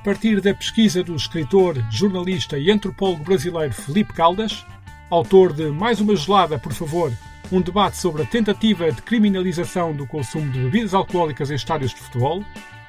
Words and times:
partir 0.00 0.40
da 0.40 0.54
pesquisa 0.54 1.04
do 1.04 1.14
escritor, 1.14 1.76
jornalista 1.90 2.58
e 2.58 2.70
antropólogo 2.70 3.22
brasileiro 3.22 3.74
Felipe 3.74 4.14
Caldas, 4.14 4.64
autor 5.10 5.52
de 5.52 5.70
Mais 5.70 6.00
uma 6.00 6.16
Gelada, 6.16 6.58
por 6.58 6.72
favor, 6.72 7.12
um 7.52 7.60
debate 7.60 7.98
sobre 7.98 8.22
a 8.22 8.26
tentativa 8.26 8.90
de 8.90 9.02
criminalização 9.02 9.94
do 9.94 10.06
consumo 10.06 10.50
de 10.50 10.58
bebidas 10.60 10.94
alcoólicas 10.94 11.50
em 11.50 11.54
estádios 11.54 11.92
de 11.92 12.00
futebol, 12.00 12.42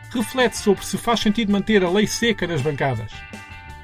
reflete 0.09 0.57
sobre 0.57 0.86
se 0.86 0.97
faz 0.97 1.19
sentido 1.19 1.51
manter 1.51 1.83
a 1.83 1.89
lei 1.89 2.07
seca 2.07 2.47
nas 2.47 2.61
bancadas. 2.61 3.11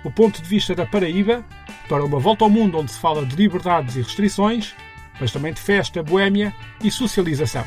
O 0.03 0.11
ponto 0.11 0.41
de 0.41 0.47
vista 0.47 0.73
da 0.73 0.85
Paraíba, 0.85 1.43
para 1.89 2.05
uma 2.05 2.19
volta 2.19 2.45
ao 2.45 2.49
mundo 2.49 2.77
onde 2.77 2.91
se 2.91 2.99
fala 2.99 3.25
de 3.25 3.35
liberdades 3.35 3.95
e 3.95 4.01
restrições, 4.01 4.73
mas 5.19 5.31
também 5.31 5.51
de 5.51 5.59
festa, 5.59 6.01
boêmia 6.01 6.53
e 6.81 6.89
socialização. 6.89 7.65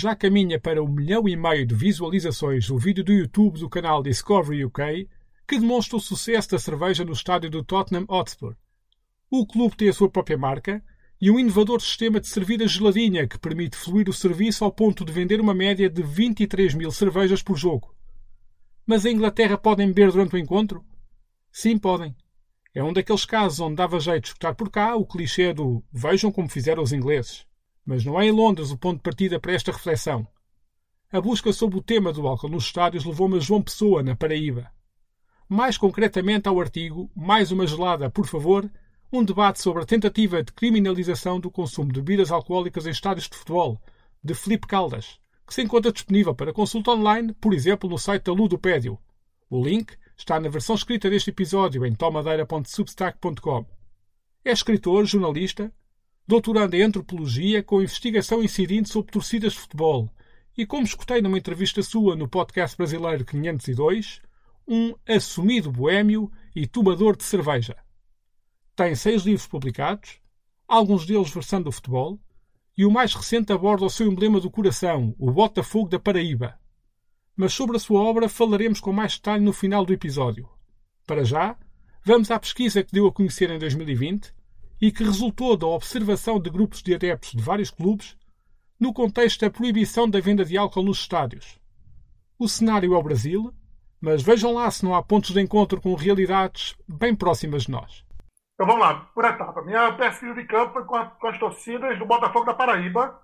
Já 0.00 0.14
caminha 0.14 0.60
para 0.60 0.80
um 0.80 0.86
milhão 0.86 1.28
e 1.28 1.34
meio 1.34 1.66
de 1.66 1.74
visualizações 1.74 2.70
o 2.70 2.78
vídeo 2.78 3.02
do 3.02 3.12
YouTube 3.12 3.58
do 3.58 3.68
canal 3.68 4.00
Discovery 4.00 4.64
UK 4.64 5.08
que 5.44 5.58
demonstra 5.58 5.96
o 5.96 6.00
sucesso 6.00 6.52
da 6.52 6.58
cerveja 6.60 7.04
no 7.04 7.10
estádio 7.10 7.50
do 7.50 7.64
Tottenham 7.64 8.04
Hotspur. 8.08 8.54
O 9.28 9.44
clube 9.44 9.76
tem 9.76 9.88
a 9.88 9.92
sua 9.92 10.08
própria 10.08 10.38
marca 10.38 10.80
e 11.20 11.32
um 11.32 11.36
inovador 11.40 11.80
sistema 11.80 12.20
de 12.20 12.28
servida 12.28 12.68
geladinha 12.68 13.26
que 13.26 13.40
permite 13.40 13.76
fluir 13.76 14.08
o 14.08 14.12
serviço 14.12 14.64
ao 14.64 14.70
ponto 14.70 15.04
de 15.04 15.10
vender 15.10 15.40
uma 15.40 15.52
média 15.52 15.90
de 15.90 16.00
23 16.00 16.74
mil 16.74 16.92
cervejas 16.92 17.42
por 17.42 17.56
jogo. 17.56 17.92
Mas 18.86 19.04
a 19.04 19.10
Inglaterra 19.10 19.58
podem 19.58 19.88
beber 19.88 20.12
durante 20.12 20.36
o 20.36 20.38
encontro? 20.38 20.84
Sim, 21.50 21.76
podem. 21.76 22.14
É 22.72 22.84
um 22.84 22.92
daqueles 22.92 23.24
casos 23.24 23.58
onde 23.58 23.74
dava 23.74 23.98
jeito 23.98 24.22
de 24.22 24.28
escutar 24.28 24.54
por 24.54 24.70
cá 24.70 24.94
o 24.94 25.04
clichê 25.04 25.52
do 25.52 25.82
vejam 25.92 26.30
como 26.30 26.48
fizeram 26.48 26.84
os 26.84 26.92
ingleses. 26.92 27.47
Mas 27.88 28.04
não 28.04 28.20
é 28.20 28.26
em 28.26 28.30
Londres 28.30 28.70
o 28.70 28.76
ponto 28.76 28.98
de 28.98 29.02
partida 29.02 29.40
para 29.40 29.54
esta 29.54 29.72
reflexão. 29.72 30.28
A 31.10 31.22
busca 31.22 31.50
sobre 31.54 31.78
o 31.78 31.82
tema 31.82 32.12
do 32.12 32.28
álcool 32.28 32.50
nos 32.50 32.64
estádios 32.64 33.02
levou-me 33.02 33.38
a 33.38 33.40
João 33.40 33.62
Pessoa, 33.62 34.02
na 34.02 34.14
Paraíba. 34.14 34.70
Mais 35.48 35.78
concretamente 35.78 36.46
ao 36.46 36.60
artigo 36.60 37.10
Mais 37.16 37.50
uma 37.50 37.66
gelada, 37.66 38.10
por 38.10 38.26
favor, 38.26 38.70
um 39.10 39.24
debate 39.24 39.62
sobre 39.62 39.82
a 39.82 39.86
tentativa 39.86 40.42
de 40.42 40.52
criminalização 40.52 41.40
do 41.40 41.50
consumo 41.50 41.90
de 41.90 42.02
bebidas 42.02 42.30
alcoólicas 42.30 42.86
em 42.86 42.90
estádios 42.90 43.26
de 43.26 43.38
futebol, 43.38 43.80
de 44.22 44.34
Felipe 44.34 44.66
Caldas, 44.66 45.18
que 45.46 45.54
se 45.54 45.62
encontra 45.62 45.90
disponível 45.90 46.34
para 46.34 46.52
consulta 46.52 46.90
online, 46.90 47.32
por 47.40 47.54
exemplo, 47.54 47.88
no 47.88 47.96
site 47.96 48.24
da 48.24 48.32
Ludopédio. 48.32 48.98
O 49.48 49.64
link 49.64 49.96
está 50.14 50.38
na 50.38 50.50
versão 50.50 50.76
escrita 50.76 51.08
deste 51.08 51.30
episódio 51.30 51.86
em 51.86 51.94
tomadeira.substack.com. 51.94 53.64
É 54.44 54.52
escritor, 54.52 55.06
jornalista, 55.06 55.72
doutorando 56.28 56.76
em 56.76 56.82
antropologia 56.82 57.62
com 57.62 57.80
investigação 57.80 58.44
incidente 58.44 58.90
sobre 58.90 59.10
torcidas 59.10 59.54
de 59.54 59.60
futebol 59.60 60.10
e, 60.54 60.66
como 60.66 60.84
escutei 60.84 61.22
numa 61.22 61.38
entrevista 61.38 61.82
sua 61.82 62.14
no 62.14 62.28
podcast 62.28 62.76
brasileiro 62.76 63.24
502, 63.24 64.20
um 64.68 64.94
assumido 65.08 65.72
boêmio 65.72 66.30
e 66.54 66.66
tomador 66.66 67.16
de 67.16 67.24
cerveja. 67.24 67.76
Tem 68.76 68.94
seis 68.94 69.22
livros 69.22 69.46
publicados, 69.46 70.20
alguns 70.68 71.06
deles 71.06 71.30
versando 71.30 71.70
o 71.70 71.72
futebol, 71.72 72.20
e 72.76 72.84
o 72.84 72.90
mais 72.90 73.14
recente 73.14 73.50
aborda 73.50 73.86
o 73.86 73.90
seu 73.90 74.06
emblema 74.06 74.38
do 74.38 74.50
coração, 74.50 75.14
o 75.18 75.32
Botafogo 75.32 75.88
da 75.88 75.98
Paraíba. 75.98 76.60
Mas 77.34 77.54
sobre 77.54 77.78
a 77.78 77.80
sua 77.80 78.02
obra 78.02 78.28
falaremos 78.28 78.80
com 78.80 78.92
mais 78.92 79.14
detalhe 79.14 79.42
no 79.42 79.54
final 79.54 79.86
do 79.86 79.94
episódio. 79.94 80.46
Para 81.06 81.24
já, 81.24 81.56
vamos 82.04 82.30
à 82.30 82.38
pesquisa 82.38 82.84
que 82.84 82.92
deu 82.92 83.06
a 83.06 83.12
conhecer 83.12 83.50
em 83.50 83.58
2020 83.58 84.36
e 84.80 84.92
que 84.92 85.04
resultou 85.04 85.56
da 85.56 85.66
observação 85.66 86.40
de 86.40 86.50
grupos 86.50 86.82
de 86.82 86.94
adeptos 86.94 87.32
de 87.32 87.42
vários 87.42 87.70
clubes 87.70 88.16
no 88.80 88.92
contexto 88.92 89.40
da 89.40 89.50
proibição 89.50 90.08
da 90.08 90.20
venda 90.20 90.44
de 90.44 90.56
álcool 90.56 90.84
nos 90.84 91.00
estádios. 91.00 91.58
O 92.38 92.48
cenário 92.48 92.94
é 92.94 92.96
o 92.96 93.02
Brasil, 93.02 93.52
mas 94.00 94.22
vejam 94.22 94.54
lá 94.54 94.70
se 94.70 94.84
não 94.84 94.94
há 94.94 95.02
pontos 95.02 95.30
de 95.30 95.40
encontro 95.40 95.80
com 95.80 95.94
realidades 95.94 96.76
bem 96.86 97.14
próximas 97.14 97.64
de 97.64 97.72
nós. 97.72 98.04
Então 98.54 98.66
vamos 98.66 98.80
lá, 98.80 98.94
por 99.14 99.24
etapa. 99.24 99.62
Minha 99.62 99.92
pesquisa 99.92 100.34
de 100.34 100.44
campo 100.44 100.72
foi 100.74 100.84
com, 100.84 100.96
a, 100.96 101.06
com 101.06 101.26
as 101.26 101.38
torcidas 101.38 101.98
do 101.98 102.06
Botafogo 102.06 102.44
da 102.44 102.54
Paraíba, 102.54 103.20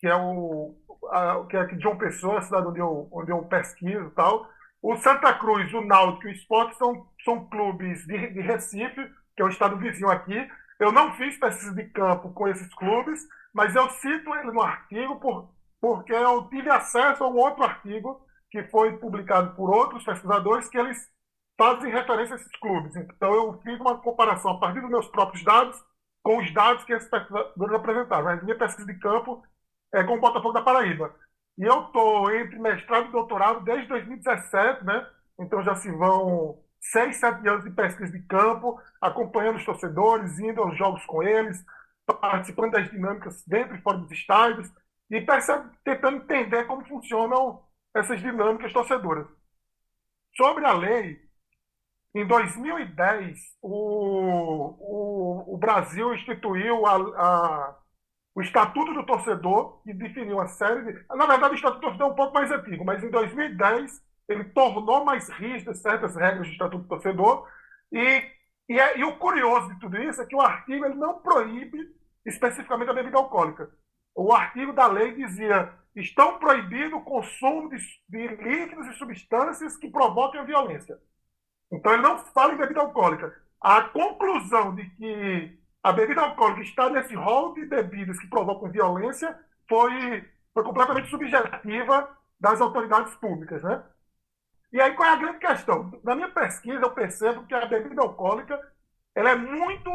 que 0.00 0.06
é 0.06 0.14
o 0.14 0.74
a, 1.10 1.44
que 1.48 1.56
é 1.56 1.60
aqui 1.60 1.76
de 1.76 1.82
João 1.82 1.96
Pessoa, 1.96 2.38
a 2.38 2.42
cidade 2.42 2.66
onde 2.66 2.80
eu, 2.80 3.08
onde 3.12 3.30
eu 3.30 3.42
pesquiso 3.44 4.06
e 4.06 4.10
tal. 4.10 4.48
O 4.82 4.96
Santa 4.96 5.32
Cruz, 5.34 5.72
o 5.74 5.80
Náutico 5.80 6.28
e 6.28 6.30
o 6.30 6.34
Sport 6.34 6.74
são, 6.74 7.06
são 7.24 7.44
clubes 7.46 8.06
de, 8.06 8.30
de 8.32 8.40
Recife, 8.40 9.10
que 9.36 9.42
é 9.42 9.44
o 9.44 9.48
estado 9.48 9.76
vizinho 9.76 10.10
aqui, 10.10 10.48
eu 10.78 10.92
não 10.92 11.12
fiz 11.14 11.38
pesquisa 11.38 11.74
de 11.74 11.84
campo 11.90 12.32
com 12.32 12.48
esses 12.48 12.72
clubes, 12.74 13.20
mas 13.52 13.74
eu 13.74 13.88
cito 13.90 14.34
ele 14.34 14.52
no 14.52 14.62
artigo 14.62 15.18
por, 15.18 15.52
porque 15.80 16.12
eu 16.12 16.48
tive 16.48 16.70
acesso 16.70 17.24
a 17.24 17.28
um 17.28 17.36
outro 17.36 17.64
artigo 17.64 18.20
que 18.50 18.62
foi 18.64 18.96
publicado 18.98 19.54
por 19.54 19.70
outros 19.70 20.04
pesquisadores 20.04 20.68
que 20.68 20.78
eles 20.78 20.98
fazem 21.58 21.90
referência 21.90 22.34
a 22.34 22.38
esses 22.38 22.52
clubes. 22.60 22.94
Então 22.96 23.34
eu 23.34 23.60
fiz 23.62 23.78
uma 23.80 23.98
comparação 23.98 24.52
a 24.52 24.60
partir 24.60 24.80
dos 24.80 24.90
meus 24.90 25.08
próprios 25.08 25.44
dados 25.44 25.76
com 26.22 26.38
os 26.38 26.52
dados 26.54 26.84
que 26.84 26.92
esses 26.92 27.08
pesquisadores 27.10 27.74
apresentaram. 27.74 28.28
A 28.28 28.36
minha 28.36 28.56
pesquisa 28.56 28.86
de 28.86 28.98
campo 28.98 29.42
é 29.92 30.04
com 30.04 30.16
o 30.16 30.20
Botafogo 30.20 30.52
da 30.52 30.62
Paraíba. 30.62 31.14
E 31.58 31.64
eu 31.64 31.86
estou 31.86 32.30
entre 32.34 32.58
mestrado 32.58 33.08
e 33.08 33.12
doutorado 33.12 33.64
desde 33.64 33.88
2017, 33.88 34.84
né? 34.84 35.06
Então 35.40 35.62
já 35.62 35.74
se 35.74 35.90
vão 35.90 36.62
seis, 36.80 37.16
sete 37.16 37.46
anos 37.48 37.64
de 37.64 37.70
pesquisa 37.70 38.12
de 38.12 38.22
campo, 38.22 38.80
acompanhando 39.00 39.56
os 39.56 39.64
torcedores, 39.64 40.38
indo 40.38 40.62
aos 40.62 40.76
jogos 40.76 41.04
com 41.06 41.22
eles, 41.22 41.64
participando 42.06 42.72
das 42.72 42.90
dinâmicas 42.90 43.44
dentro 43.46 43.76
e 43.76 43.82
fora 43.82 43.98
dos 43.98 44.10
estádios, 44.10 44.70
e 45.10 45.20
percebe, 45.20 45.70
tentando 45.84 46.18
entender 46.18 46.64
como 46.64 46.86
funcionam 46.86 47.62
essas 47.94 48.20
dinâmicas 48.20 48.72
torcedoras. 48.72 49.26
Sobre 50.36 50.64
a 50.64 50.72
lei, 50.72 51.20
em 52.14 52.26
2010, 52.26 53.38
o, 53.62 54.74
o, 54.78 55.54
o 55.54 55.58
Brasil 55.58 56.14
instituiu 56.14 56.86
a, 56.86 56.96
a, 56.96 57.78
o 58.34 58.40
Estatuto 58.40 58.94
do 58.94 59.04
Torcedor, 59.04 59.82
que 59.82 59.92
definiu 59.92 60.36
uma 60.36 60.46
série 60.46 60.92
de. 60.92 61.06
Na 61.08 61.26
verdade, 61.26 61.54
o 61.54 61.56
Estatuto 61.56 61.80
do 61.80 61.82
Torcedor 61.82 62.08
é 62.08 62.12
um 62.12 62.16
pouco 62.16 62.34
mais 62.34 62.50
antigo, 62.50 62.84
mas 62.84 63.02
em 63.02 63.10
2010 63.10 64.07
ele 64.28 64.44
tornou 64.44 65.04
mais 65.04 65.28
rígidas 65.30 65.80
certas 65.80 66.14
regras 66.14 66.46
do 66.46 66.52
Estatuto 66.52 66.82
do 66.82 66.88
Torcedor. 66.88 67.48
E, 67.90 68.22
e, 68.68 68.78
é, 68.78 68.98
e, 68.98 69.04
o 69.04 69.16
curioso 69.16 69.68
de 69.72 69.80
tudo 69.80 69.96
isso 69.96 70.20
é 70.20 70.26
que 70.26 70.36
o 70.36 70.40
artigo 70.40 70.84
ele 70.84 70.94
não 70.94 71.20
proíbe 71.20 71.78
especificamente 72.26 72.90
a 72.90 72.94
bebida 72.94 73.16
alcoólica. 73.16 73.70
O 74.14 74.32
artigo 74.32 74.72
da 74.72 74.86
lei 74.86 75.14
dizia 75.14 75.72
estão 75.96 76.38
proibido 76.38 76.96
o 76.96 77.04
consumo 77.04 77.70
de, 77.70 77.78
de 78.08 78.28
líquidos 78.36 78.86
e 78.86 78.94
substâncias 78.94 79.76
que 79.76 79.90
provoquem 79.90 80.40
a 80.40 80.44
violência. 80.44 80.98
Então 81.72 81.92
ele 81.92 82.02
não 82.02 82.18
fala 82.18 82.54
em 82.54 82.58
bebida 82.58 82.80
alcoólica. 82.80 83.34
A 83.60 83.82
conclusão 83.82 84.74
de 84.74 84.88
que 84.90 85.58
a 85.82 85.92
bebida 85.92 86.20
alcoólica 86.20 86.62
está 86.62 86.90
nesse 86.90 87.14
rol 87.14 87.54
de 87.54 87.64
bebidas 87.64 88.18
que 88.18 88.28
provocam 88.28 88.70
violência 88.70 89.36
foi, 89.68 90.24
foi 90.52 90.62
completamente 90.62 91.08
subjetiva 91.08 92.16
das 92.38 92.60
autoridades 92.60 93.14
públicas. 93.16 93.62
Né? 93.62 93.82
E 94.72 94.80
aí 94.80 94.94
qual 94.94 95.08
é 95.08 95.12
a 95.12 95.16
grande 95.16 95.38
questão? 95.38 95.90
Na 96.04 96.14
minha 96.14 96.30
pesquisa 96.30 96.80
eu 96.80 96.90
percebo 96.90 97.46
que 97.46 97.54
a 97.54 97.66
bebida 97.66 98.02
alcoólica 98.02 98.60
ela 99.14 99.30
é 99.30 99.36
muito 99.36 99.90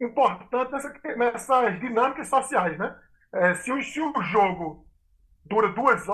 importante 0.00 0.72
nessa, 0.72 0.92
nessas 1.16 1.80
dinâmicas 1.80 2.28
sociais, 2.28 2.78
né? 2.78 2.96
É, 3.32 3.54
se, 3.54 3.70
o, 3.70 3.82
se 3.82 4.00
o 4.00 4.22
jogo 4.22 4.86
dura 5.44 5.68
duas, 5.68 6.04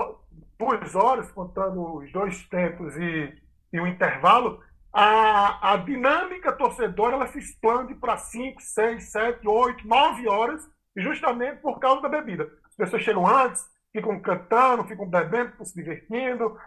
duas 0.59 0.95
horas, 0.95 1.31
contando 1.31 1.97
os 1.97 2.11
dois 2.11 2.47
tempos 2.49 2.95
e, 2.97 3.33
e 3.73 3.79
o 3.79 3.87
intervalo, 3.87 4.61
a, 4.93 5.73
a 5.73 5.77
dinâmica 5.77 6.51
torcedora 6.51 7.15
ela 7.15 7.27
se 7.27 7.39
expande 7.39 7.95
para 7.95 8.17
5, 8.17 8.61
6, 8.61 9.11
7, 9.11 9.47
8, 9.47 9.87
9 9.87 10.27
horas, 10.27 10.61
justamente 10.95 11.61
por 11.61 11.79
causa 11.79 12.01
da 12.01 12.09
bebida. 12.09 12.49
As 12.65 12.75
pessoas 12.75 13.03
chegam 13.03 13.25
antes, 13.25 13.63
ficam 13.91 14.19
cantando, 14.19 14.85
ficam 14.85 15.07
bebendo, 15.07 15.51
ficam 15.51 15.65
se 15.65 15.75
divertindo, 15.75 16.57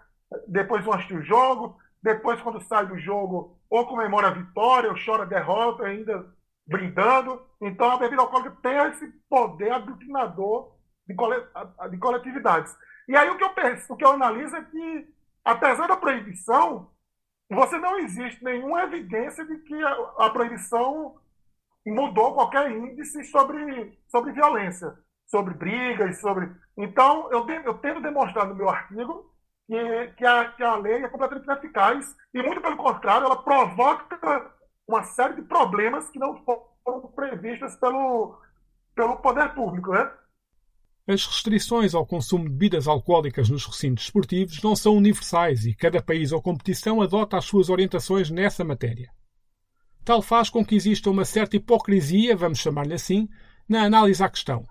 depois 0.47 0.85
vão 0.85 0.95
assistir 0.95 1.15
o 1.15 1.25
jogo, 1.25 1.79
depois, 2.03 2.41
quando 2.41 2.61
sai 2.63 2.87
do 2.87 2.99
jogo, 2.99 3.59
ou 3.69 3.87
comemora 3.87 4.29
a 4.29 4.33
vitória, 4.33 4.91
ou 4.91 4.97
chora 5.05 5.25
a 5.25 5.27
derrota, 5.27 5.85
ainda 5.85 6.27
brindando. 6.67 7.43
Então, 7.61 7.91
a 7.91 7.99
bebida 7.99 8.23
alcoólica 8.23 8.57
tem 8.63 8.77
esse 8.89 9.07
poder 9.29 9.71
aglutinador 9.71 10.73
de, 11.07 11.15
de 11.91 11.99
coletividades. 11.99 12.75
E 13.07 13.17
aí, 13.17 13.29
o 13.29 13.37
que 13.37 13.45
eu 13.45 13.51
penso, 13.51 13.93
o 13.93 13.97
que 13.97 14.05
eu 14.05 14.13
analiso 14.13 14.57
é 14.57 14.65
que, 14.65 15.09
apesar 15.45 15.87
da 15.89 15.97
proibição, 15.97 16.91
você 17.51 17.77
não 17.79 17.99
existe 17.99 18.43
nenhuma 18.43 18.85
evidência 18.85 19.45
de 19.45 19.59
que 19.59 19.75
a, 19.83 19.91
a 20.19 20.31
proibição 20.31 21.17
mudou 21.87 22.35
qualquer 22.35 22.71
índice 22.71 23.25
sobre, 23.25 23.99
sobre 24.09 24.33
violência, 24.33 24.97
sobre 25.27 25.55
brigas, 25.55 26.21
sobre. 26.21 26.51
Então, 26.77 27.31
eu, 27.31 27.47
eu 27.49 27.75
tento 27.79 28.01
demonstrar 28.01 28.47
no 28.47 28.55
meu 28.55 28.71
artigo 28.71 29.31
que, 29.71 30.07
que, 30.17 30.27
a, 30.27 30.51
que 30.51 30.63
a 30.65 30.75
lei 30.75 31.05
é 31.05 31.09
completamente 31.09 31.45
ineficaz 31.45 32.17
e, 32.35 32.43
muito 32.43 32.61
pelo 32.61 32.77
contrário, 32.77 33.27
ela 33.27 33.41
provoca 33.41 34.53
uma 34.89 35.05
série 35.05 35.37
de 35.37 35.43
problemas 35.43 36.11
que 36.11 36.19
não 36.19 36.43
foram 36.45 37.03
previstas 37.15 37.77
pelo, 37.77 38.37
pelo 38.97 39.19
poder 39.19 39.55
público, 39.55 39.93
né? 39.93 40.11
As 41.07 41.25
restrições 41.25 41.95
ao 41.95 42.05
consumo 42.05 42.45
de 42.45 42.51
bebidas 42.51 42.89
alcoólicas 42.89 43.49
nos 43.49 43.65
recintos 43.65 44.05
esportivos 44.05 44.61
não 44.61 44.75
são 44.75 44.97
universais 44.97 45.65
e 45.65 45.75
cada 45.75 46.03
país 46.03 46.33
ou 46.33 46.43
competição 46.43 47.01
adota 47.01 47.39
as 47.39 47.45
suas 47.45 47.71
orientações 47.71 48.29
nessa 48.29 48.65
matéria. 48.65 49.09
Tal 50.05 50.21
faz 50.21 50.51
com 50.51 50.65
que 50.65 50.75
exista 50.75 51.11
uma 51.11 51.25
certa 51.25 51.57
hipocrisia, 51.57 52.37
vamos 52.37 52.59
chamar-lhe 52.59 52.95
assim, 52.95 53.29
na 53.69 53.85
análise 53.85 54.23
à 54.23 54.29
questão. 54.29 54.67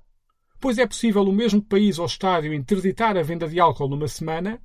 Pois 0.60 0.78
é 0.78 0.86
possível 0.86 1.24
o 1.24 1.32
mesmo 1.32 1.62
país 1.62 2.00
ou 2.00 2.06
estádio 2.06 2.54
interditar 2.54 3.16
a 3.16 3.24
venda 3.24 3.48
de 3.48 3.62
álcool 3.62 3.88
numa 3.88 4.08
semana 4.08 4.62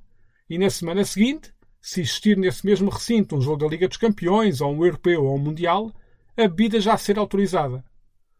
e 0.49 0.57
na 0.57 0.69
semana 0.69 1.03
seguinte, 1.03 1.53
se 1.81 2.01
existir 2.01 2.37
nesse 2.37 2.65
mesmo 2.65 2.89
recinto 2.89 3.35
um 3.35 3.41
jogo 3.41 3.57
da 3.57 3.67
Liga 3.67 3.87
dos 3.87 3.97
Campeões 3.97 4.61
ou 4.61 4.73
um 4.73 4.85
europeu 4.85 5.23
ou 5.23 5.35
um 5.35 5.39
mundial, 5.39 5.91
a 6.37 6.41
bebida 6.47 6.79
já 6.79 6.97
ser 6.97 7.17
autorizada 7.19 7.83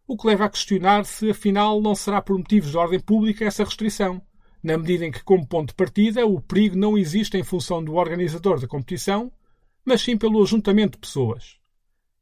o 0.07 0.15
que 0.15 0.27
leva 0.27 0.45
a 0.45 0.49
questionar 0.49 1.03
se 1.05 1.31
afinal 1.31 1.81
não 1.81 1.95
será 1.95 2.21
por 2.21 2.37
motivos 2.37 2.71
de 2.71 2.77
ordem 2.77 2.99
pública 2.99 3.45
essa 3.45 3.63
restrição, 3.63 4.21
na 4.63 4.77
medida 4.77 5.05
em 5.05 5.11
que, 5.11 5.23
como 5.23 5.47
ponto 5.47 5.69
de 5.69 5.75
partida, 5.75 6.25
o 6.25 6.41
perigo 6.41 6.75
não 6.75 6.97
existe 6.97 7.37
em 7.37 7.43
função 7.43 7.83
do 7.83 7.95
organizador 7.95 8.59
da 8.59 8.67
competição, 8.67 9.31
mas 9.83 10.01
sim 10.01 10.17
pelo 10.17 10.41
ajuntamento 10.41 10.93
de 10.93 10.99
pessoas. 10.99 11.59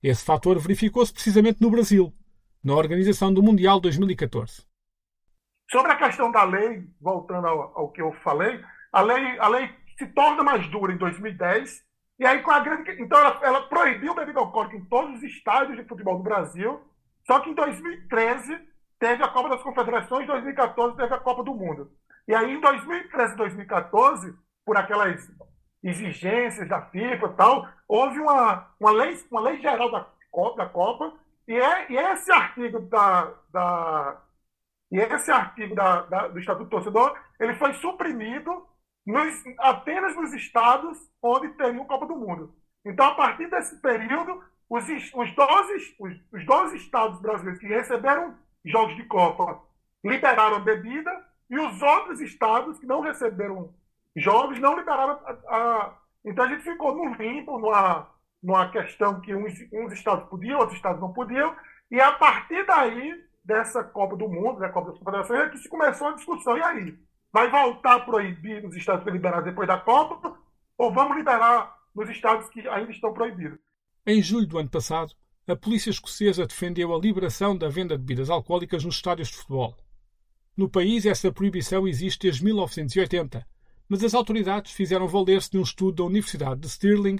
Esse 0.01 0.23
fator 0.23 0.59
verificou-se 0.59 1.13
precisamente 1.13 1.61
no 1.61 1.69
Brasil, 1.69 2.13
na 2.63 2.73
organização 2.73 3.33
do 3.33 3.43
Mundial 3.43 3.79
2014. 3.79 4.65
Sobre 5.69 5.91
a 5.91 5.97
questão 5.97 6.31
da 6.31 6.43
lei, 6.43 6.85
voltando 7.01 7.47
ao, 7.47 7.77
ao 7.77 7.91
que 7.91 8.01
eu 8.01 8.11
falei, 8.23 8.61
a 8.93 9.01
lei, 9.01 9.39
a 9.39 9.47
lei 9.49 9.69
se 9.97 10.07
torna 10.07 10.43
mais 10.43 10.65
dura 10.69 10.93
em 10.93 10.97
2010, 10.97 11.83
e 12.19 12.25
aí 12.25 12.41
com 12.41 12.51
a 12.51 12.59
grande. 12.59 12.91
Então 13.01 13.19
ela, 13.19 13.39
ela 13.41 13.61
proibiu 13.63 14.15
bebida 14.15 14.39
alcoólica 14.39 14.77
em 14.77 14.85
todos 14.85 15.17
os 15.17 15.23
estádios 15.23 15.77
de 15.77 15.83
futebol 15.83 16.17
do 16.17 16.23
Brasil 16.23 16.79
só 17.25 17.39
que 17.39 17.49
em 17.49 17.53
2013 17.53 18.59
teve 18.99 19.23
a 19.23 19.29
Copa 19.29 19.49
das 19.49 19.63
Confederações, 19.63 20.23
em 20.23 20.27
2014 20.27 20.95
teve 20.95 21.13
a 21.13 21.19
Copa 21.19 21.43
do 21.43 21.53
Mundo. 21.53 21.91
E 22.27 22.35
aí 22.35 22.53
em 22.53 22.59
2013 22.59 23.33
e 23.33 23.37
2014, 23.37 24.35
por 24.65 24.77
aquelas 24.77 25.29
exigências 25.81 26.67
da 26.67 26.81
FIFA 26.81 27.25
e 27.25 27.33
tal, 27.33 27.67
houve 27.87 28.19
uma, 28.19 28.67
uma, 28.79 28.91
lei, 28.91 29.17
uma 29.29 29.41
lei 29.41 29.59
geral 29.61 29.91
da, 29.91 30.07
da 30.55 30.65
Copa, 30.67 31.13
e, 31.47 31.53
é, 31.53 31.91
e 31.91 31.97
esse 31.97 32.31
artigo 32.31 32.79
da, 32.81 33.33
da 33.51 34.21
e 34.89 34.97
esse 34.97 35.31
artigo 35.31 35.75
da, 35.75 36.03
da, 36.03 36.27
do 36.27 36.39
Estatuto 36.39 36.65
do 36.65 36.69
Torcedor 36.69 37.17
ele 37.39 37.55
foi 37.55 37.73
suprimido 37.73 38.65
nos, 39.05 39.43
apenas 39.59 40.15
nos 40.15 40.33
estados 40.33 40.97
onde 41.21 41.49
tem 41.49 41.79
a 41.79 41.85
Copa 41.85 42.05
do 42.05 42.15
Mundo. 42.15 42.55
Então, 42.85 43.05
a 43.05 43.15
partir 43.15 43.49
desse 43.49 43.79
período, 43.81 44.43
os, 44.69 44.85
os, 44.87 45.35
12, 45.35 45.95
os, 45.99 46.13
os 46.31 46.45
12 46.45 46.77
estados 46.77 47.21
brasileiros 47.21 47.59
que 47.59 47.67
receberam 47.67 48.35
jogos 48.65 48.95
de 48.95 49.03
Copa 49.05 49.61
liberaram 50.03 50.63
bebida 50.63 51.11
e 51.49 51.57
os 51.59 51.81
outros 51.81 52.19
estados 52.21 52.79
que 52.79 52.85
não 52.85 53.01
receberam 53.01 53.73
jogos 54.15 54.59
não 54.59 54.77
liberaram 54.77 55.19
a, 55.25 55.55
a 55.55 55.97
então 56.25 56.45
a 56.45 56.47
gente 56.47 56.63
ficou 56.63 56.95
no 56.95 57.13
limpo, 57.15 57.59
numa, 57.59 58.07
numa 58.41 58.71
questão 58.71 59.19
que 59.19 59.35
uns, 59.35 59.53
uns 59.73 59.91
estados 59.91 60.29
podiam, 60.29 60.59
outros 60.59 60.77
estados 60.77 61.01
não 61.01 61.11
podiam, 61.11 61.53
e 61.91 61.99
a 61.99 62.11
partir 62.13 62.65
daí, 62.65 63.13
dessa 63.43 63.83
Copa 63.83 64.15
do 64.15 64.29
Mundo, 64.29 64.59
da 64.59 64.69
Copa 64.69 64.91
das 64.91 64.99
Confederações, 64.99 65.39
é 65.39 65.49
que 65.49 65.57
se 65.57 65.69
começou 65.69 66.07
a 66.07 66.13
discussão. 66.13 66.57
E 66.57 66.63
aí? 66.63 66.99
Vai 67.33 67.49
voltar 67.49 67.95
a 67.95 67.99
proibir 67.99 68.63
os 68.63 68.75
estados 68.75 69.03
que 69.03 69.09
liberaram 69.09 69.43
depois 69.43 69.67
da 69.67 69.79
Copa? 69.79 70.37
Ou 70.77 70.93
vamos 70.93 71.17
liberar 71.17 71.75
nos 71.95 72.07
estados 72.07 72.47
que 72.49 72.67
ainda 72.67 72.91
estão 72.91 73.11
proibidos? 73.11 73.57
Em 74.05 74.21
julho 74.21 74.45
do 74.45 74.59
ano 74.59 74.69
passado, 74.69 75.15
a 75.47 75.55
polícia 75.55 75.89
escocesa 75.89 76.45
defendeu 76.45 76.93
a 76.93 76.99
liberação 76.99 77.57
da 77.57 77.69
venda 77.69 77.97
de 77.97 78.03
bebidas 78.03 78.29
alcoólicas 78.29 78.85
nos 78.85 78.97
estádios 78.97 79.29
de 79.29 79.37
futebol. 79.37 79.75
No 80.55 80.69
país, 80.69 81.07
essa 81.07 81.31
proibição 81.31 81.87
existe 81.87 82.27
desde 82.27 82.45
1980, 82.45 83.43
mas 83.89 84.03
as 84.03 84.13
autoridades 84.13 84.71
fizeram 84.71 85.07
valer-se 85.07 85.49
de 85.49 85.57
um 85.57 85.63
estudo 85.63 85.95
da 85.95 86.03
Universidade 86.03 86.61
de 86.61 86.69
Stirling 86.69 87.19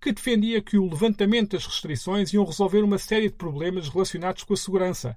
que 0.00 0.12
defendia 0.12 0.60
que 0.60 0.76
o 0.76 0.90
levantamento 0.90 1.52
das 1.52 1.64
restrições 1.64 2.32
iam 2.32 2.44
resolver 2.44 2.82
uma 2.82 2.98
série 2.98 3.28
de 3.28 3.36
problemas 3.36 3.88
relacionados 3.88 4.42
com 4.42 4.54
a 4.54 4.56
segurança, 4.56 5.16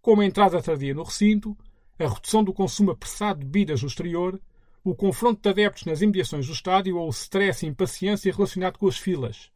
como 0.00 0.22
a 0.22 0.24
entrada 0.24 0.62
tardia 0.62 0.94
no 0.94 1.02
recinto, 1.02 1.54
a 1.98 2.08
redução 2.08 2.42
do 2.42 2.52
consumo 2.52 2.90
apressado 2.90 3.40
de 3.40 3.46
bebidas 3.46 3.82
no 3.82 3.88
exterior, 3.88 4.40
o 4.84 4.94
confronto 4.94 5.40
de 5.40 5.48
adeptos 5.48 5.84
nas 5.84 6.00
imediações 6.00 6.46
do 6.46 6.52
estádio 6.52 6.96
ou 6.96 7.06
o 7.06 7.10
stress 7.10 7.64
e 7.64 7.68
impaciência 7.68 8.32
relacionado 8.32 8.78
com 8.78 8.88
as 8.88 8.98
filas. 8.98 9.50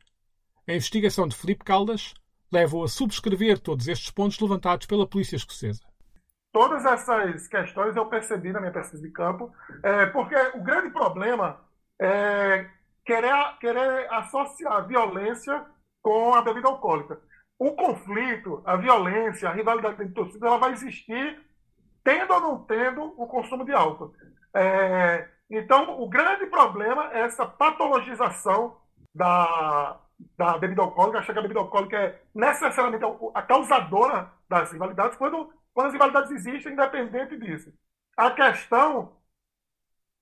A 0.69 0.73
investigação 0.73 1.27
de 1.27 1.37
Felipe 1.37 1.65
Caldas 1.65 2.15
leva-o 2.53 2.85
a 2.85 2.89
subscrever 2.89 3.59
todos 3.59 3.89
estes 3.89 4.11
pontos 4.11 4.39
levantados 4.39 4.87
pela 4.87 5.07
polícia 5.07 5.37
escocesa. 5.37 5.83
Todas 6.53 6.85
essas 6.85 7.47
questões 7.49 7.95
eu 7.97 8.07
percebi 8.07 8.53
na 8.53 8.61
minha 8.61 8.73
pesquisa 8.73 9.03
de 9.03 9.11
campo, 9.11 9.53
é, 9.83 10.07
porque 10.07 10.35
o 10.55 10.63
grande 10.63 10.91
problema 10.91 11.61
é 12.01 12.67
querer, 13.05 13.59
querer 13.61 14.13
associar 14.13 14.73
a 14.73 14.81
violência 14.81 15.67
com 16.03 16.35
a 16.35 16.43
bebida 16.43 16.69
alcoólica. 16.69 17.21
O 17.59 17.73
conflito, 17.73 18.63
a 18.65 18.77
violência, 18.77 19.49
a 19.49 19.53
rivalidade 19.53 20.03
entre 20.03 20.15
torcidas, 20.15 20.43
ela 20.43 20.59
vai 20.59 20.73
existir 20.73 21.39
tendo 22.07 22.33
ou 22.33 22.41
não 22.41 22.65
tendo 22.65 23.03
o 23.21 23.27
consumo 23.27 23.65
de 23.65 23.73
álcool. 23.73 24.15
É, 24.55 25.29
então, 25.51 26.01
o 26.01 26.09
grande 26.09 26.47
problema 26.47 27.13
é 27.13 27.23
essa 27.23 27.45
patologização 27.45 28.77
da, 29.13 29.99
da 30.39 30.57
bebida 30.57 30.83
alcoólica, 30.83 31.19
achar 31.19 31.33
que 31.33 31.39
a 31.41 31.43
bebida 31.43 31.59
alcoólica 31.59 31.99
é 31.99 32.23
necessariamente 32.33 33.05
a 33.35 33.43
causadora 33.43 34.31
das 34.49 34.71
rivalidades, 34.71 35.19
quando, 35.19 35.53
quando 35.75 35.89
as 35.89 35.93
rivalidades 35.95 36.31
existem, 36.31 36.75
independente 36.75 37.37
disso. 37.37 37.73
A 38.17 38.31
questão 38.31 39.17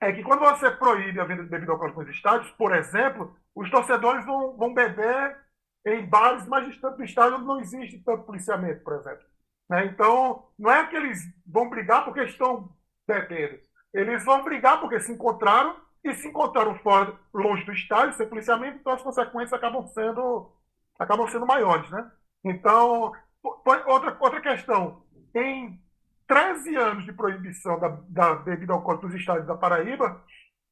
é 0.01 0.11
que 0.11 0.23
quando 0.23 0.39
você 0.39 0.71
proíbe 0.71 1.19
a 1.19 1.25
venda 1.25 1.43
de 1.43 1.49
bebida 1.49 1.71
alcoólica 1.71 2.01
nos 2.01 2.09
estádios, 2.09 2.49
por 2.53 2.75
exemplo, 2.75 3.37
os 3.53 3.69
torcedores 3.69 4.25
vão, 4.25 4.57
vão 4.57 4.73
beber 4.73 5.37
em 5.85 6.03
bares 6.03 6.47
mais 6.47 6.65
distantes 6.65 6.97
do 6.97 7.03
estádio 7.03 7.35
onde 7.35 7.45
não 7.45 7.59
existe 7.59 7.99
tanto 7.99 8.23
policiamento, 8.23 8.83
por 8.83 8.95
exemplo. 8.95 9.34
Né? 9.69 9.85
Então, 9.85 10.47
não 10.57 10.71
é 10.71 10.85
que 10.87 10.95
eles 10.95 11.19
vão 11.45 11.69
brigar 11.69 12.05
porque 12.05 12.23
estão 12.23 12.69
bebendo. 13.07 13.59
Eles 13.93 14.23
vão 14.25 14.43
brigar 14.43 14.79
porque 14.79 14.99
se 14.99 15.11
encontraram 15.11 15.75
e 16.03 16.13
se 16.13 16.27
encontraram 16.27 16.77
fora, 16.79 17.17
longe 17.33 17.65
do 17.65 17.73
estádio, 17.73 18.15
sem 18.15 18.27
policiamento, 18.27 18.77
então 18.77 18.93
as 18.93 19.01
consequências 19.01 19.53
acabam 19.53 19.87
sendo, 19.87 20.51
acabam 20.99 21.27
sendo 21.27 21.47
maiores. 21.47 21.89
Né? 21.89 22.11
Então, 22.43 23.11
outra, 23.41 24.15
outra 24.19 24.41
questão. 24.41 25.03
Em 25.33 25.79
13 26.27 26.75
anos 26.75 27.05
de 27.05 27.13
proibição 27.13 27.79
da, 27.79 27.89
da 28.09 28.35
bebida 28.35 28.73
alcoólica 28.73 29.07
dos 29.07 29.15
estádios 29.15 29.47
da 29.47 29.55
Paraíba, 29.55 30.23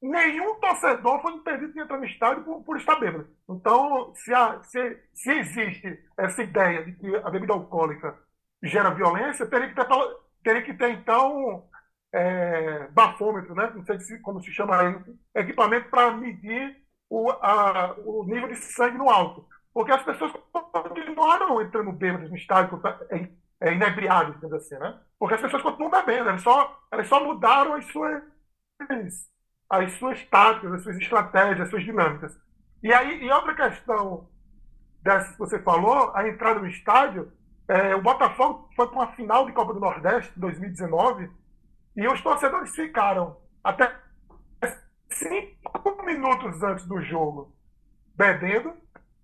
nenhum 0.02 0.56
torcedor 0.60 1.22
foi 1.22 1.34
impedido 1.34 1.74
de 1.74 1.80
entrar 1.80 1.98
no 1.98 2.06
estádio 2.06 2.44
por, 2.44 2.64
por 2.64 2.78
estar 2.78 2.96
bêbado. 3.00 3.28
Então, 3.50 4.14
se, 4.16 4.34
há, 4.34 4.62
se, 4.64 5.00
se, 5.14 5.32
existe 5.32 6.00
essa 6.18 6.44
ideia 6.44 6.84
de 6.84 6.94
que 6.94 7.16
a 7.16 7.30
bebida 7.30 7.54
alcoólica 7.54 8.18
gera 8.64 8.90
violência, 8.92 9.46
teria 9.46 9.70
que 9.70 9.76
ter, 9.76 9.88
teria 10.44 10.62
que 10.62 10.74
ter 10.74 10.90
então, 10.92 11.68
é, 12.14 12.88
bafômetro, 12.92 13.54
né? 13.54 13.72
não 13.76 13.84
sei 13.86 14.00
se, 14.00 14.20
como 14.20 14.42
se 14.42 14.52
chama 14.52 14.80
aí, 14.80 14.96
equipamento 15.36 15.90
para 15.90 16.12
medir 16.12 16.78
o, 17.10 17.30
a, 17.30 17.96
o 18.06 18.24
nível 18.26 18.48
de 18.48 18.56
sangue 18.56 18.98
no 18.98 19.10
álcool. 19.10 19.48
Porque 19.74 19.92
as 19.92 20.04
pessoas 20.04 20.32
continuaram 20.52 21.62
entrando 21.62 21.92
bêbadas 21.92 22.30
no 22.30 22.36
estádio, 22.36 22.80
é, 23.10 23.28
é, 23.62 23.74
inebriados, 23.74 24.36
digamos 24.36 24.56
assim, 24.58 24.78
né? 24.78 25.00
Porque 25.18 25.36
as 25.36 25.42
pessoas 25.42 25.64
continuam 25.64 25.90
bebendo, 25.90 26.30
elas 26.30 26.42
só, 26.42 26.80
elas 26.92 27.08
só 27.08 27.24
mudaram 27.24 27.74
as 27.74 27.86
suas, 27.92 28.24
as 29.70 29.92
suas 29.94 30.24
táticas, 30.26 30.74
as 30.74 30.84
suas 30.84 30.98
estratégias, 30.98 31.62
as 31.62 31.70
suas 31.70 31.84
dinâmicas. 31.84 32.38
E 32.84 32.94
aí, 32.94 33.24
e 33.24 33.32
outra 33.32 33.56
questão 33.56 34.30
dessa 35.02 35.32
que 35.32 35.40
você 35.40 35.60
falou, 35.60 36.12
a 36.16 36.28
entrada 36.28 36.60
no 36.60 36.68
estádio, 36.68 37.32
é, 37.68 37.96
o 37.96 38.02
Botafogo 38.02 38.70
foi 38.76 38.88
para 38.88 38.96
uma 38.96 39.12
final 39.14 39.46
de 39.46 39.54
Copa 39.54 39.74
do 39.74 39.80
Nordeste, 39.80 40.38
2019, 40.38 41.30
e 41.96 42.08
os 42.08 42.22
torcedores 42.22 42.76
ficaram 42.76 43.38
até 43.64 43.94
cinco 45.10 46.04
minutos 46.04 46.62
antes 46.64 46.86
do 46.86 47.02
jogo 47.02 47.54
bebendo, 48.16 48.74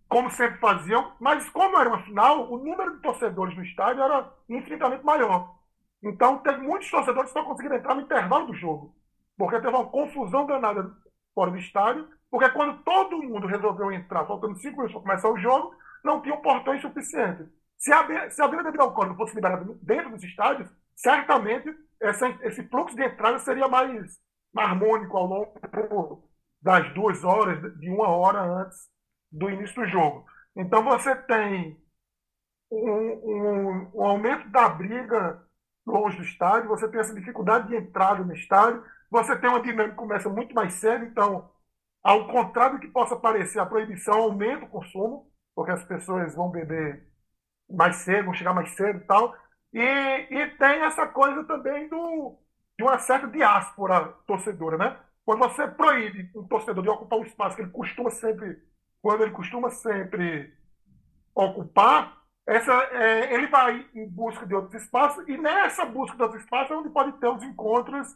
como 0.07 0.29
sempre 0.31 0.59
faziam, 0.59 1.13
mas 1.19 1.49
como 1.49 1.77
era 1.77 1.89
uma 1.89 2.03
final, 2.03 2.51
o 2.51 2.57
número 2.57 2.95
de 2.95 3.01
torcedores 3.01 3.55
no 3.55 3.63
estádio 3.63 4.03
era 4.03 4.31
infinitamente 4.49 5.03
maior. 5.03 5.55
Então, 6.01 6.39
teve 6.39 6.59
muitos 6.61 6.89
torcedores 6.89 7.31
que 7.31 7.37
só 7.37 7.45
conseguiram 7.45 7.75
entrar 7.75 7.93
no 7.93 8.01
intervalo 8.01 8.47
do 8.47 8.53
jogo, 8.53 8.95
porque 9.37 9.59
teve 9.59 9.75
uma 9.75 9.85
confusão 9.85 10.45
danada 10.45 10.91
fora 11.35 11.51
do 11.51 11.57
estádio, 11.57 12.07
porque 12.31 12.49
quando 12.49 12.81
todo 12.83 13.21
mundo 13.21 13.47
resolveu 13.47 13.91
entrar, 13.91 14.25
faltando 14.25 14.57
cinco 14.57 14.77
minutos 14.77 14.93
para 14.93 15.01
começar 15.01 15.29
o 15.29 15.37
jogo, 15.37 15.75
não 16.03 16.21
tinham 16.21 16.41
portões 16.41 16.81
suficientes. 16.81 17.47
Se 17.79 17.93
a, 17.93 18.29
se 18.29 18.41
a 18.41 18.47
bebida 18.47 18.83
alcoólica 18.83 19.15
fosse 19.15 19.33
liberada 19.35 19.65
dentro 19.81 20.11
dos 20.11 20.23
estádios, 20.23 20.69
certamente 20.95 21.73
essa, 22.01 22.27
esse 22.43 22.67
fluxo 22.67 22.95
de 22.95 23.03
entrada 23.03 23.39
seria 23.39 23.67
mais, 23.69 24.19
mais 24.53 24.69
harmônico 24.69 25.17
ao 25.17 25.25
longo 25.25 26.29
das 26.61 26.93
duas 26.93 27.23
horas, 27.23 27.61
de 27.79 27.89
uma 27.89 28.09
hora 28.09 28.41
antes 28.41 28.77
do 29.31 29.49
início 29.49 29.81
do 29.81 29.87
jogo. 29.87 30.25
Então 30.55 30.83
você 30.83 31.15
tem 31.15 31.81
um, 32.69 32.81
um, 32.81 33.91
um 33.95 34.03
aumento 34.03 34.49
da 34.49 34.67
briga 34.67 35.41
longe 35.87 36.17
do 36.17 36.23
estádio, 36.23 36.69
você 36.69 36.87
tem 36.89 36.99
essa 36.99 37.13
dificuldade 37.13 37.69
de 37.69 37.77
entrada 37.77 38.23
no 38.23 38.33
estádio, 38.33 38.83
você 39.09 39.37
tem 39.37 39.49
uma 39.49 39.61
dinâmica 39.61 39.91
que 39.91 39.95
começa 39.95 40.29
muito 40.29 40.53
mais 40.53 40.73
cedo, 40.73 41.05
então, 41.05 41.49
ao 42.03 42.27
contrário 42.27 42.75
do 42.75 42.81
que 42.81 42.89
possa 42.89 43.15
parecer, 43.15 43.59
a 43.59 43.65
proibição 43.65 44.15
aumenta 44.15 44.65
o 44.65 44.69
consumo, 44.69 45.31
porque 45.55 45.71
as 45.71 45.83
pessoas 45.85 46.35
vão 46.35 46.51
beber 46.51 47.07
mais 47.69 47.97
cedo, 47.97 48.25
vão 48.25 48.33
chegar 48.33 48.53
mais 48.53 48.71
cedo 48.71 48.99
e 48.99 49.05
tal. 49.05 49.35
E, 49.73 49.79
e 49.79 50.47
tem 50.57 50.81
essa 50.81 51.07
coisa 51.07 51.43
também 51.43 51.87
do, 51.87 52.37
de 52.77 52.83
uma 52.83 52.97
certa 52.97 53.27
diáspora 53.27 54.13
torcedora, 54.25 54.77
né? 54.77 54.97
Quando 55.25 55.39
você 55.39 55.67
proíbe 55.67 56.31
um 56.35 56.47
torcedor 56.47 56.81
de 56.81 56.89
ocupar 56.89 57.19
um 57.19 57.23
espaço 57.23 57.55
que 57.55 57.61
ele 57.61 57.71
costuma 57.71 58.09
sempre, 58.09 58.57
quando 59.01 59.21
ele 59.21 59.31
costuma 59.31 59.69
sempre 59.69 60.51
ocupar, 61.35 62.17
essa, 62.47 62.73
é, 62.73 63.33
ele 63.35 63.45
vai 63.45 63.85
em 63.93 64.09
busca 64.09 64.43
de 64.45 64.55
outros 64.55 64.81
espaços, 64.81 65.23
e 65.27 65.37
nessa 65.37 65.85
busca 65.85 66.17
de 66.17 66.23
outros 66.23 66.41
espaços 66.41 66.71
é 66.71 66.75
onde 66.75 66.89
pode 66.89 67.11
ter 67.19 67.27
os 67.27 67.43
encontros 67.43 68.07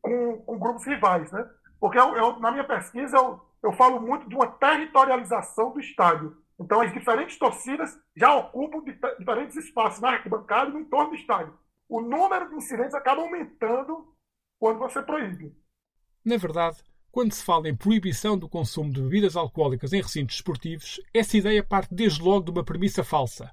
com, 0.00 0.36
com 0.42 0.58
grupos 0.58 0.86
rivais. 0.86 1.32
Né? 1.32 1.44
Porque 1.80 1.98
eu, 1.98 2.14
eu, 2.14 2.38
na 2.38 2.52
minha 2.52 2.62
pesquisa 2.62 3.16
eu, 3.16 3.40
eu 3.62 3.72
falo 3.72 4.00
muito 4.00 4.28
de 4.28 4.34
uma 4.36 4.46
territorialização 4.46 5.72
do 5.72 5.80
estádio. 5.80 6.36
Então, 6.64 6.80
as 6.80 6.92
diferentes 6.92 7.38
torcidas 7.38 7.98
já 8.16 8.34
ocupam 8.34 8.82
diferentes 9.18 9.56
espaços 9.56 10.00
na 10.00 10.10
arquibancada 10.10 10.70
e 10.70 10.72
no 10.72 10.80
entorno 10.80 11.10
do 11.10 11.16
estádio. 11.16 11.58
O 11.88 12.00
número 12.00 12.48
de 12.48 12.56
incidentes 12.56 12.94
acaba 12.94 13.20
aumentando 13.20 14.14
quando 14.58 14.78
você 14.78 15.02
proíbe. 15.02 15.54
Na 16.24 16.36
verdade, 16.36 16.78
quando 17.12 17.32
se 17.32 17.44
fala 17.44 17.68
em 17.68 17.76
proibição 17.76 18.38
do 18.38 18.48
consumo 18.48 18.92
de 18.92 19.02
bebidas 19.02 19.36
alcoólicas 19.36 19.92
em 19.92 20.00
recintos 20.00 20.36
esportivos, 20.36 21.00
essa 21.12 21.36
ideia 21.36 21.62
parte 21.62 21.94
desde 21.94 22.22
logo 22.22 22.46
de 22.46 22.50
uma 22.50 22.64
premissa 22.64 23.04
falsa 23.04 23.52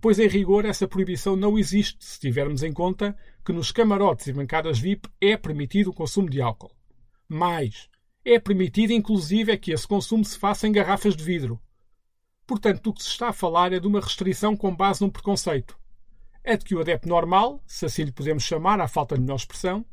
pois 0.00 0.18
em 0.18 0.26
rigor 0.26 0.64
essa 0.64 0.88
proibição 0.88 1.36
não 1.36 1.58
existe 1.58 2.04
se 2.04 2.18
tivermos 2.18 2.62
em 2.62 2.72
conta 2.72 3.16
que 3.44 3.52
nos 3.52 3.70
camarotes 3.70 4.26
e 4.26 4.32
bancadas 4.32 4.78
VIP 4.78 5.08
é 5.20 5.36
permitido 5.36 5.90
o 5.90 5.94
consumo 5.94 6.30
de 6.30 6.40
álcool. 6.40 6.72
Mais, 7.28 7.88
é 8.24 8.38
permitido 8.38 8.92
inclusive 8.92 9.52
é 9.52 9.56
que 9.56 9.72
esse 9.72 9.86
consumo 9.86 10.24
se 10.24 10.38
faça 10.38 10.66
em 10.66 10.72
garrafas 10.72 11.14
de 11.14 11.22
vidro. 11.22 11.60
Portanto, 12.50 12.82
do 12.82 12.92
que 12.92 13.00
se 13.00 13.10
está 13.10 13.28
a 13.28 13.32
falar 13.32 13.72
é 13.72 13.78
de 13.78 13.86
uma 13.86 14.00
restrição 14.00 14.56
com 14.56 14.74
base 14.74 15.02
num 15.02 15.08
preconceito. 15.08 15.78
É 16.42 16.56
de 16.56 16.64
que 16.64 16.74
o 16.74 16.80
adepto 16.80 17.08
normal, 17.08 17.62
se 17.64 17.86
assim 17.86 18.02
lhe 18.02 18.10
podemos 18.10 18.42
chamar 18.42 18.80
à 18.80 18.88
falta 18.88 19.14
de 19.14 19.20
melhor 19.20 19.36
expressão, 19.36 19.86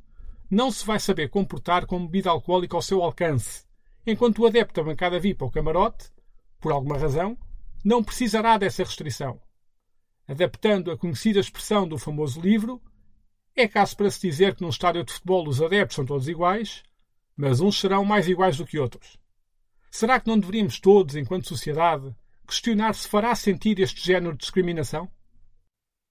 não 0.50 0.72
se 0.72 0.84
vai 0.84 1.00
saber 1.00 1.30
comportar 1.30 1.86
com 1.86 2.04
bebida 2.04 2.32
alcoólica 2.32 2.76
ao 2.76 2.82
seu 2.82 3.04
alcance, 3.04 3.64
enquanto 4.08 4.40
o 4.40 4.48
adepto 4.48 4.82
da 4.82 4.90
bancada 4.90 5.20
VIP 5.20 5.44
ou 5.44 5.52
camarote, 5.52 6.10
por 6.60 6.72
alguma 6.72 6.98
razão, 6.98 7.38
não 7.86 8.04
precisará 8.04 8.58
dessa 8.58 8.84
restrição 8.84 9.40
adaptando 10.28 10.90
a 10.90 10.98
conhecida 10.98 11.40
expressão 11.40 11.88
do 11.88 12.00
famoso 12.00 12.42
livro, 12.42 12.82
é 13.56 13.68
caso 13.68 13.96
para 13.96 14.10
se 14.10 14.20
dizer 14.20 14.56
que 14.56 14.64
num 14.64 14.70
estádio 14.70 15.04
de 15.04 15.14
futebol 15.14 15.48
os 15.48 15.62
adeptos 15.62 15.96
são 15.96 16.08
todos 16.08 16.28
iguais, 16.28 16.82
mas 17.36 17.62
uns 17.62 17.80
serão 17.80 18.04
mais 18.04 18.28
iguais 18.28 18.58
do 18.58 18.66
que 18.66 18.80
outros. 18.80 19.20
Será 19.92 20.20
que 20.20 20.28
não 20.28 20.40
deveríamos 20.40 20.80
todos, 20.80 21.16
enquanto 21.16 21.48
sociedade, 21.48 22.16
questionar 22.48 22.94
se 22.94 23.08
fará 23.10 23.36
sentido 23.36 23.80
este 23.80 24.02
género 24.02 24.32
de 24.32 24.40
discriminação? 24.40 25.10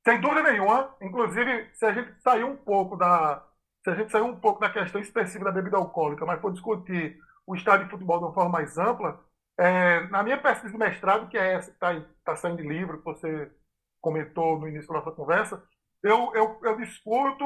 Sem 0.07 0.21
dúvida 0.21 0.43
nenhuma. 0.43 0.95
Inclusive, 1.02 1.71
se 1.75 1.85
a 1.85 1.93
gente 1.93 2.21
sair 2.23 2.45
um 2.45 2.57
pouco 2.57 2.97
da, 2.97 3.45
se 3.83 3.90
a 3.90 3.95
gente 3.95 4.12
sair 4.12 4.23
um 4.23 4.38
pouco 4.38 4.61
da 4.61 4.71
questão 4.71 5.00
específica 5.00 5.47
da 5.47 5.52
bebida 5.52 5.76
alcoólica, 5.76 6.26
mas 6.26 6.40
for 6.40 6.52
discutir 6.52 7.19
o 7.47 7.55
estádio 7.55 7.87
de 7.87 7.90
futebol 7.90 8.19
de 8.19 8.25
uma 8.25 8.35
forma 8.35 8.50
mais 8.50 8.76
ampla, 8.78 9.25
é, 9.59 10.07
na 10.09 10.23
minha 10.23 10.40
pesquisa 10.40 10.73
de 10.73 10.78
mestrado, 10.78 11.28
que 11.28 11.38
é 11.38 11.55
essa 11.55 11.71
que 11.71 11.76
está 11.76 12.05
tá 12.25 12.37
saindo 12.37 12.59
de 12.59 12.69
livro, 12.69 12.99
que 12.99 13.05
você 13.05 13.50
comentou 14.00 14.59
no 14.59 14.69
início 14.69 14.88
da 14.88 14.95
nossa 14.95 15.12
conversa, 15.12 15.62
eu, 16.02 16.33
eu, 16.35 16.61
eu 16.62 16.76
discuto 16.76 17.45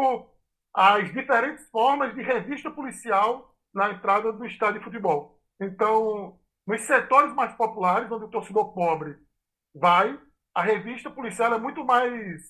as 0.74 1.12
diferentes 1.12 1.68
formas 1.70 2.14
de 2.14 2.22
revista 2.22 2.70
policial 2.70 3.54
na 3.72 3.90
entrada 3.90 4.32
do 4.32 4.44
estádio 4.44 4.78
de 4.78 4.84
futebol. 4.84 5.40
Então, 5.60 6.38
nos 6.70 6.82
setores 6.82 7.34
mais 7.34 7.52
populares, 7.54 8.10
onde 8.10 8.26
o 8.26 8.30
torcedor 8.30 8.72
pobre 8.72 9.18
vai, 9.74 10.18
a 10.54 10.62
revista 10.62 11.10
policial 11.10 11.52
é 11.52 11.58
muito 11.58 11.84
mais, 11.84 12.42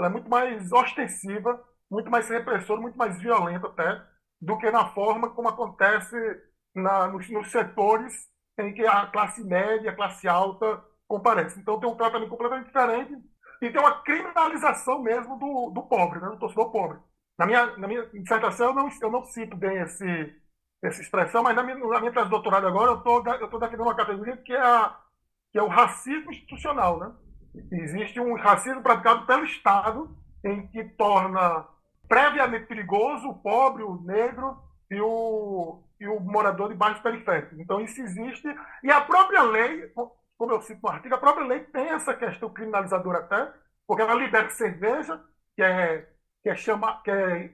é 0.00 0.08
muito 0.08 0.28
mais 0.28 0.72
ostensiva, 0.72 1.62
muito 1.90 2.10
mais 2.10 2.28
repressora, 2.28 2.80
muito 2.80 2.96
mais 2.96 3.18
violenta 3.20 3.66
até, 3.66 4.02
do 4.40 4.58
que 4.58 4.70
na 4.70 4.88
forma 4.92 5.30
como 5.30 5.48
acontece 5.48 6.16
na, 6.74 7.06
nos, 7.08 7.28
nos 7.30 7.50
setores 7.50 8.14
em 8.58 8.72
que 8.72 8.86
a 8.86 9.06
classe 9.06 9.44
média, 9.44 9.90
a 9.90 9.94
classe 9.94 10.26
alta 10.26 10.82
comparece. 11.06 11.60
Então 11.60 11.78
tem 11.78 11.88
um 11.88 11.96
tratamento 11.96 12.30
completamente 12.30 12.66
diferente 12.66 13.12
e 13.62 13.70
tem 13.70 13.80
uma 13.80 14.02
criminalização 14.02 15.02
mesmo 15.02 15.38
do, 15.38 15.70
do 15.70 15.82
pobre, 15.82 16.20
né, 16.20 16.28
do 16.28 16.38
torcedor 16.38 16.70
pobre. 16.72 16.98
Na 17.38 17.46
minha, 17.46 17.76
na 17.76 17.86
minha 17.86 18.06
dissertação, 18.06 18.68
eu 18.68 18.74
não, 18.74 18.88
eu 19.02 19.10
não 19.10 19.24
cito 19.24 19.56
bem 19.56 19.78
esse, 19.78 20.34
essa 20.82 21.00
expressão, 21.00 21.42
mas 21.42 21.56
na 21.56 21.62
minha, 21.62 21.76
na 21.76 22.00
minha 22.00 22.12
tese 22.12 22.26
de 22.26 22.30
doutorado 22.30 22.66
agora, 22.66 22.92
eu 22.92 22.98
estou 22.98 23.22
tô 23.22 23.58
defendendo 23.58 23.86
uma 23.86 23.96
categoria 23.96 24.36
que 24.36 24.52
é, 24.52 24.60
a, 24.60 24.96
que 25.52 25.58
é 25.58 25.62
o 25.62 25.68
racismo 25.68 26.30
institucional. 26.30 26.98
Né? 26.98 27.12
Existe 27.72 28.20
um 28.20 28.34
racismo 28.34 28.82
praticado 28.82 29.26
pelo 29.26 29.44
Estado, 29.44 30.16
em 30.44 30.66
que 30.68 30.84
torna 30.84 31.66
previamente 32.08 32.66
perigoso 32.66 33.28
o 33.28 33.38
pobre, 33.38 33.82
o 33.82 34.00
negro 34.02 34.58
e 34.90 35.00
o, 35.00 35.82
e 35.98 36.06
o 36.06 36.20
morador 36.20 36.68
de 36.68 36.74
baixo 36.74 37.02
periférico. 37.02 37.60
Então, 37.60 37.80
isso 37.80 38.00
existe. 38.00 38.46
E 38.82 38.90
a 38.90 39.00
própria 39.00 39.42
lei, 39.42 39.92
como 40.38 40.52
eu 40.52 40.60
cito 40.60 40.80
no 40.82 40.90
artigo, 40.90 41.14
a 41.14 41.18
própria 41.18 41.46
lei 41.46 41.60
tem 41.60 41.88
essa 41.88 42.14
questão 42.14 42.50
criminalizadora 42.50 43.18
até, 43.18 43.52
porque 43.86 44.02
ela 44.02 44.14
libera 44.14 44.50
cerveja, 44.50 45.20
que 45.54 45.62
é, 45.62 46.08
que 46.42 46.50
é, 46.50 46.54
chama, 46.54 47.00
que 47.02 47.10
é 47.10 47.50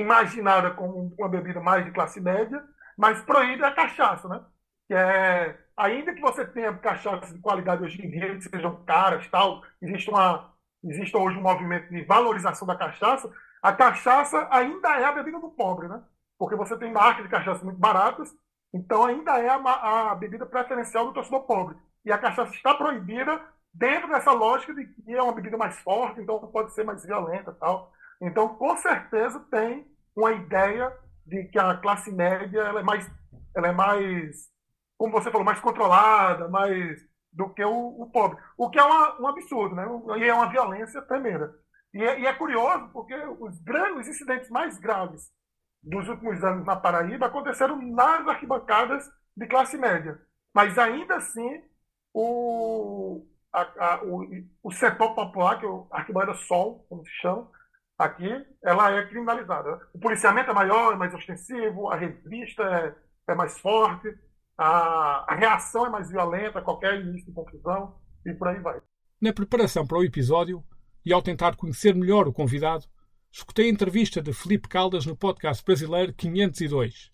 imaginada 0.00 0.70
como 0.72 1.14
uma 1.18 1.28
bebida 1.28 1.60
mais 1.60 1.84
de 1.84 1.90
classe 1.92 2.20
média, 2.20 2.62
mas 2.96 3.20
proíbe 3.22 3.64
a 3.64 3.72
cachaça, 3.72 4.28
né? 4.28 4.40
Que 4.86 4.94
é, 4.94 5.58
ainda 5.76 6.14
que 6.14 6.20
você 6.20 6.44
tenha 6.44 6.76
cachaças 6.78 7.32
de 7.32 7.40
qualidade 7.40 7.82
hoje 7.82 8.04
em 8.04 8.10
dia, 8.10 8.34
que 8.36 8.42
sejam 8.42 8.84
caras, 8.84 9.26
tal, 9.28 9.62
existe, 9.82 10.10
uma, 10.10 10.52
existe 10.84 11.16
hoje 11.16 11.38
um 11.38 11.42
movimento 11.42 11.88
de 11.90 12.04
valorização 12.04 12.66
da 12.66 12.76
cachaça, 12.76 13.30
a 13.62 13.72
cachaça 13.72 14.46
ainda 14.50 14.88
é 15.00 15.04
a 15.04 15.12
bebida 15.12 15.40
do 15.40 15.50
pobre, 15.50 15.88
né? 15.88 16.02
Porque 16.38 16.56
você 16.56 16.76
tem 16.76 16.92
marcas 16.92 17.24
de 17.24 17.30
cachaça 17.30 17.64
muito 17.64 17.78
baratas, 17.78 18.30
então 18.72 19.04
ainda 19.04 19.38
é 19.38 19.48
a, 19.48 20.10
a 20.10 20.14
bebida 20.14 20.44
preferencial 20.44 21.06
do 21.06 21.12
torcedor 21.12 21.44
pobre 21.44 21.76
e 22.04 22.12
a 22.12 22.18
cachaça 22.18 22.52
está 22.52 22.74
proibida 22.74 23.40
dentro 23.72 24.08
dessa 24.08 24.32
lógica 24.32 24.74
de 24.74 24.86
que 24.86 25.12
é 25.12 25.22
uma 25.22 25.32
bebida 25.32 25.56
mais 25.56 25.78
forte, 25.80 26.20
então 26.20 26.38
pode 26.48 26.72
ser 26.74 26.84
mais 26.84 27.04
violenta 27.04 27.52
tal. 27.52 27.92
Então, 28.24 28.48
com 28.56 28.74
certeza, 28.78 29.38
tem 29.50 29.86
uma 30.16 30.32
ideia 30.32 30.90
de 31.26 31.44
que 31.44 31.58
a 31.58 31.76
classe 31.76 32.10
média 32.10 32.60
ela 32.60 32.80
é 32.80 32.82
mais, 32.82 33.10
ela 33.54 33.68
é 33.68 33.72
mais, 33.72 34.48
como 34.96 35.12
você 35.12 35.30
falou, 35.30 35.44
mais 35.44 35.60
controlada, 35.60 36.48
mais 36.48 37.00
do 37.30 37.52
que 37.52 37.62
o, 37.62 38.00
o 38.00 38.10
pobre. 38.10 38.42
O 38.56 38.70
que 38.70 38.78
é 38.78 38.82
uma, 38.82 39.20
um 39.20 39.26
absurdo, 39.26 39.74
né? 39.74 39.84
E 40.18 40.24
é 40.24 40.32
uma 40.32 40.48
violência 40.48 41.02
tremenda. 41.02 41.54
E 41.92 42.02
é, 42.02 42.20
e 42.20 42.26
é 42.26 42.32
curioso 42.32 42.88
porque 42.92 43.14
os 43.14 43.60
grandes 43.60 44.08
incidentes 44.08 44.48
mais 44.48 44.78
graves 44.78 45.30
dos 45.82 46.08
últimos 46.08 46.42
anos 46.42 46.64
na 46.64 46.76
Paraíba 46.76 47.26
aconteceram 47.26 47.76
nas 47.82 48.26
arquibancadas 48.26 49.06
de 49.36 49.46
classe 49.46 49.76
média. 49.76 50.18
Mas 50.54 50.78
ainda 50.78 51.16
assim, 51.16 51.62
o, 52.12 53.26
a, 53.52 53.62
a, 53.62 54.04
o, 54.04 54.26
o 54.62 54.72
setor 54.72 55.14
popular, 55.14 55.58
que 55.58 55.66
é 55.66 55.68
o 55.68 55.86
arquibancada 55.90 56.34
sol, 56.34 56.86
como 56.88 57.04
se 57.04 57.12
chama, 57.20 57.50
aqui, 57.98 58.28
ela 58.62 58.92
é 58.92 59.06
criminalizada. 59.06 59.80
O 59.92 59.98
policiamento 59.98 60.50
é 60.50 60.54
maior, 60.54 60.92
é 60.92 60.96
mais 60.96 61.14
ostensivo, 61.14 61.88
a 61.88 61.96
revista 61.96 62.62
é, 62.62 63.32
é 63.32 63.34
mais 63.34 63.58
forte, 63.58 64.08
a, 64.56 65.32
a, 65.32 65.34
reação 65.34 65.86
é 65.86 65.90
mais 65.90 66.10
violenta 66.10 66.62
qualquer 66.62 67.00
início 67.00 67.26
de 67.26 67.32
confusão 67.32 67.96
e 68.24 68.32
por 68.32 68.48
aí 68.48 68.60
vai. 68.60 68.80
Na 69.20 69.32
preparação 69.32 69.86
para 69.86 69.98
o 69.98 70.04
episódio 70.04 70.64
e 71.04 71.12
ao 71.12 71.22
tentar 71.22 71.56
conhecer 71.56 71.94
melhor 71.94 72.28
o 72.28 72.32
convidado, 72.32 72.84
escutei 73.32 73.66
a 73.66 73.70
entrevista 73.70 74.22
de 74.22 74.32
Felipe 74.32 74.68
Caldas 74.68 75.06
no 75.06 75.16
podcast 75.16 75.64
brasileiro 75.64 76.12
502. 76.12 77.10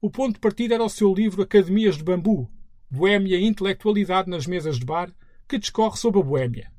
O 0.00 0.10
ponto 0.10 0.34
de 0.34 0.40
partida 0.40 0.74
era 0.74 0.84
o 0.84 0.88
seu 0.88 1.12
livro 1.14 1.42
Academias 1.42 1.96
de 1.96 2.04
Bambu, 2.04 2.50
Boémia 2.90 3.38
e 3.38 3.44
Intelectualidade 3.44 4.30
nas 4.30 4.46
Mesas 4.46 4.78
de 4.78 4.84
Bar, 4.84 5.10
que 5.48 5.58
discorre 5.58 5.96
sobre 5.96 6.20
a 6.20 6.22
Boémia. 6.22 6.70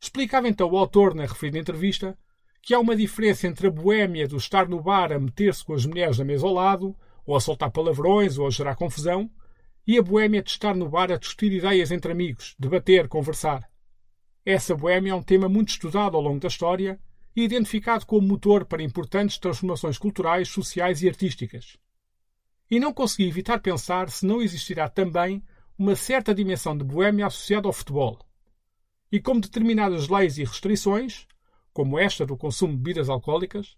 Explicava 0.00 0.48
então 0.48 0.70
o 0.70 0.76
autor, 0.76 1.14
na 1.14 1.22
referida 1.22 1.58
entrevista, 1.58 2.18
que 2.64 2.74
há 2.74 2.80
uma 2.80 2.96
diferença 2.96 3.46
entre 3.46 3.66
a 3.66 3.70
boémia 3.70 4.26
do 4.26 4.36
estar 4.36 4.68
no 4.68 4.82
bar 4.82 5.12
a 5.12 5.18
meter-se 5.18 5.64
com 5.64 5.74
as 5.74 5.84
mulheres 5.84 6.16
da 6.16 6.24
mesa 6.24 6.46
ao 6.46 6.52
lado, 6.52 6.96
ou 7.26 7.36
a 7.36 7.40
soltar 7.40 7.70
palavrões 7.70 8.38
ou 8.38 8.46
a 8.46 8.50
gerar 8.50 8.74
confusão, 8.74 9.30
e 9.86 9.98
a 9.98 10.02
boémia 10.02 10.42
de 10.42 10.50
estar 10.50 10.74
no 10.74 10.88
bar 10.88 11.12
a 11.12 11.16
discutir 11.16 11.52
ideias 11.52 11.90
entre 11.90 12.12
amigos, 12.12 12.54
debater, 12.58 13.06
conversar. 13.08 13.68
Essa 14.44 14.74
boémia 14.74 15.12
é 15.12 15.14
um 15.14 15.22
tema 15.22 15.48
muito 15.48 15.70
estudado 15.70 16.16
ao 16.16 16.22
longo 16.22 16.40
da 16.40 16.48
história 16.48 16.98
e 17.36 17.42
identificado 17.42 18.06
como 18.06 18.26
motor 18.26 18.64
para 18.64 18.82
importantes 18.82 19.38
transformações 19.38 19.98
culturais, 19.98 20.48
sociais 20.48 21.02
e 21.02 21.08
artísticas 21.08 21.78
e 22.70 22.80
não 22.80 22.92
consegui 22.92 23.28
evitar 23.28 23.60
pensar 23.60 24.10
se 24.10 24.26
não 24.26 24.42
existirá 24.42 24.88
também 24.88 25.42
uma 25.78 25.94
certa 25.96 26.34
dimensão 26.34 26.76
de 26.76 26.84
boêmia 26.84 27.26
associada 27.26 27.68
ao 27.68 27.72
futebol. 27.72 28.18
e 29.12 29.20
como 29.20 29.40
determinadas 29.40 30.08
leis 30.08 30.38
e 30.38 30.44
restrições, 30.44 31.28
como 31.74 31.98
esta 31.98 32.24
do 32.24 32.36
consumo 32.36 32.72
de 32.72 32.78
bebidas 32.78 33.10
alcoólicas, 33.10 33.74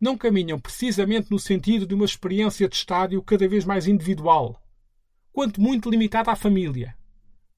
não 0.00 0.16
caminham 0.16 0.58
precisamente 0.58 1.30
no 1.30 1.38
sentido 1.38 1.84
de 1.84 1.94
uma 1.94 2.06
experiência 2.06 2.68
de 2.68 2.76
estádio 2.76 3.20
cada 3.22 3.46
vez 3.46 3.64
mais 3.64 3.86
individual, 3.86 4.62
quanto 5.32 5.60
muito 5.60 5.90
limitada 5.90 6.30
à 6.30 6.36
família, 6.36 6.96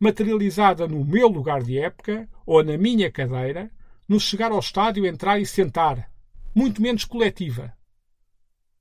materializada 0.00 0.88
no 0.88 1.04
meu 1.04 1.28
lugar 1.28 1.62
de 1.62 1.78
época 1.78 2.28
ou 2.44 2.64
na 2.64 2.76
minha 2.76 3.12
cadeira, 3.12 3.70
no 4.08 4.18
chegar 4.18 4.50
ao 4.50 4.58
estádio, 4.58 5.06
entrar 5.06 5.38
e 5.38 5.46
sentar, 5.46 6.10
muito 6.54 6.82
menos 6.82 7.04
coletiva. 7.04 7.72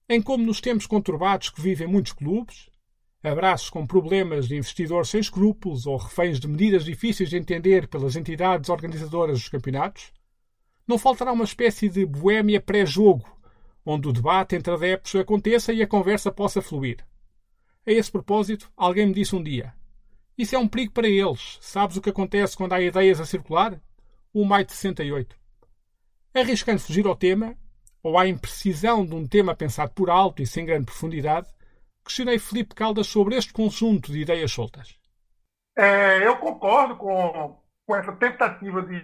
Em 0.10 0.22
como 0.22 0.46
nos 0.46 0.62
tempos 0.62 0.88
conturbados 0.88 1.50
que 1.50 1.62
vivem 1.62 1.88
muitos 1.88 2.13
clubes, 2.13 2.70
abraços 3.22 3.70
com 3.70 3.86
problemas 3.86 4.48
de 4.48 4.56
investidores 4.56 5.10
sem 5.10 5.20
escrúpulos 5.20 5.86
ou 5.86 5.98
reféns 5.98 6.39
de 6.39 6.48
medidas 6.48 6.86
difíceis 6.86 7.30
de 7.30 7.38
entender 7.38 7.88
pelas 7.88 8.15
entidades 8.15 8.70
organizadoras 8.70 9.39
dos 9.39 9.50
campeonatos, 9.50 10.12
não 10.88 10.98
faltará 10.98 11.32
uma 11.32 11.44
espécie 11.44 11.90
de 11.90 12.06
boêmia 12.06 12.62
pré-jogo, 12.62 13.26
onde 13.86 14.08
o 14.08 14.14
debate 14.14 14.56
entre 14.56 14.74
adeptos 14.74 15.16
aconteça 15.16 15.74
e 15.74 15.82
a 15.82 15.88
conversa 15.88 16.32
possa 16.32 16.62
fluir. 16.62 17.06
A 17.86 17.92
esse 17.92 18.12
propósito, 18.12 18.72
alguém 18.78 19.08
me 19.08 19.14
disse 19.14 19.36
um 19.36 19.42
dia: 19.42 19.74
Isso 20.38 20.56
é 20.56 20.60
um 20.60 20.68
perigo 20.68 20.94
para 20.94 21.08
eles. 21.08 21.58
Sabes 21.62 21.98
o 21.98 22.02
que 22.02 22.10
acontece 22.10 22.56
quando 22.56 22.74
há 22.74 22.82
ideias 22.82 23.20
a 23.20 23.26
circular? 23.26 23.82
O 24.34 24.46
maio 24.46 24.66
de 24.66 24.72
68. 24.72 25.36
Arriscando 26.34 26.80
fugir 26.80 27.06
ao 27.06 27.16
tema, 27.16 27.58
ou 28.04 28.18
à 28.18 28.28
imprecisão 28.28 29.06
de 29.06 29.14
um 29.14 29.28
tema 29.28 29.56
pensado 29.56 29.92
por 29.94 30.10
alto 30.10 30.42
e 30.42 30.48
sem 30.48 30.66
grande 30.66 30.86
profundidade, 30.86 31.48
questionei 32.04 32.40
Felipe 32.40 32.76
Caldas 32.76 33.08
sobre 33.08 33.36
este 33.36 33.54
conjunto 33.54 34.12
de 34.12 34.22
ideias 34.22 34.52
soltas. 34.52 34.96
É, 35.78 36.26
eu 36.26 36.38
concordo 36.38 36.96
com, 36.98 37.61
com 37.91 37.95
essa 37.98 38.13
tentativa 38.13 38.81
de 38.83 39.03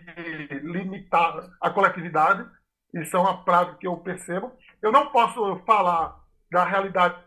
limitar 0.64 1.50
a 1.60 1.70
coletividade. 1.70 2.50
Isso 2.94 3.18
é 3.18 3.20
uma 3.20 3.44
prática 3.44 3.78
que 3.80 3.88
eu 3.88 3.98
percebo. 3.98 4.54
Eu 4.82 4.94
não 4.94 5.10
posso 5.10 5.60
falar 5.66 6.18
da 6.50 6.64
realidade 6.64 7.22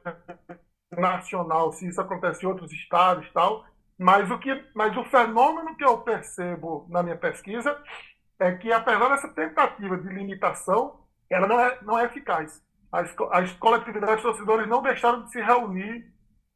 nacional, 0.91 1.71
se 1.73 1.87
isso 1.87 2.01
acontece 2.01 2.43
em 2.43 2.49
outros 2.49 2.73
estados 2.73 3.27
e 3.27 3.33
tal, 3.35 3.67
mas 3.99 4.31
o, 4.31 4.39
que, 4.39 4.65
mas 4.75 4.97
o 4.97 5.05
fenômeno 5.05 5.77
que 5.77 5.85
eu 5.85 5.99
percebo 5.99 6.87
na 6.89 7.03
minha 7.03 7.17
pesquisa 7.17 7.79
é 8.39 8.53
que, 8.53 8.73
apesar 8.73 9.11
dessa 9.11 9.29
tentativa 9.29 9.99
de 9.99 10.09
limitação, 10.09 11.05
ela 11.29 11.47
não 11.47 11.61
é, 11.61 11.79
não 11.83 11.99
é 11.99 12.07
eficaz 12.07 12.63
as, 12.91 13.15
as 13.33 13.53
coletividades 13.53 14.17
de 14.17 14.23
torcedores 14.23 14.67
não 14.67 14.83
deixaram 14.83 15.25
de 15.25 15.31
se 15.31 15.41
reunir 15.41 16.11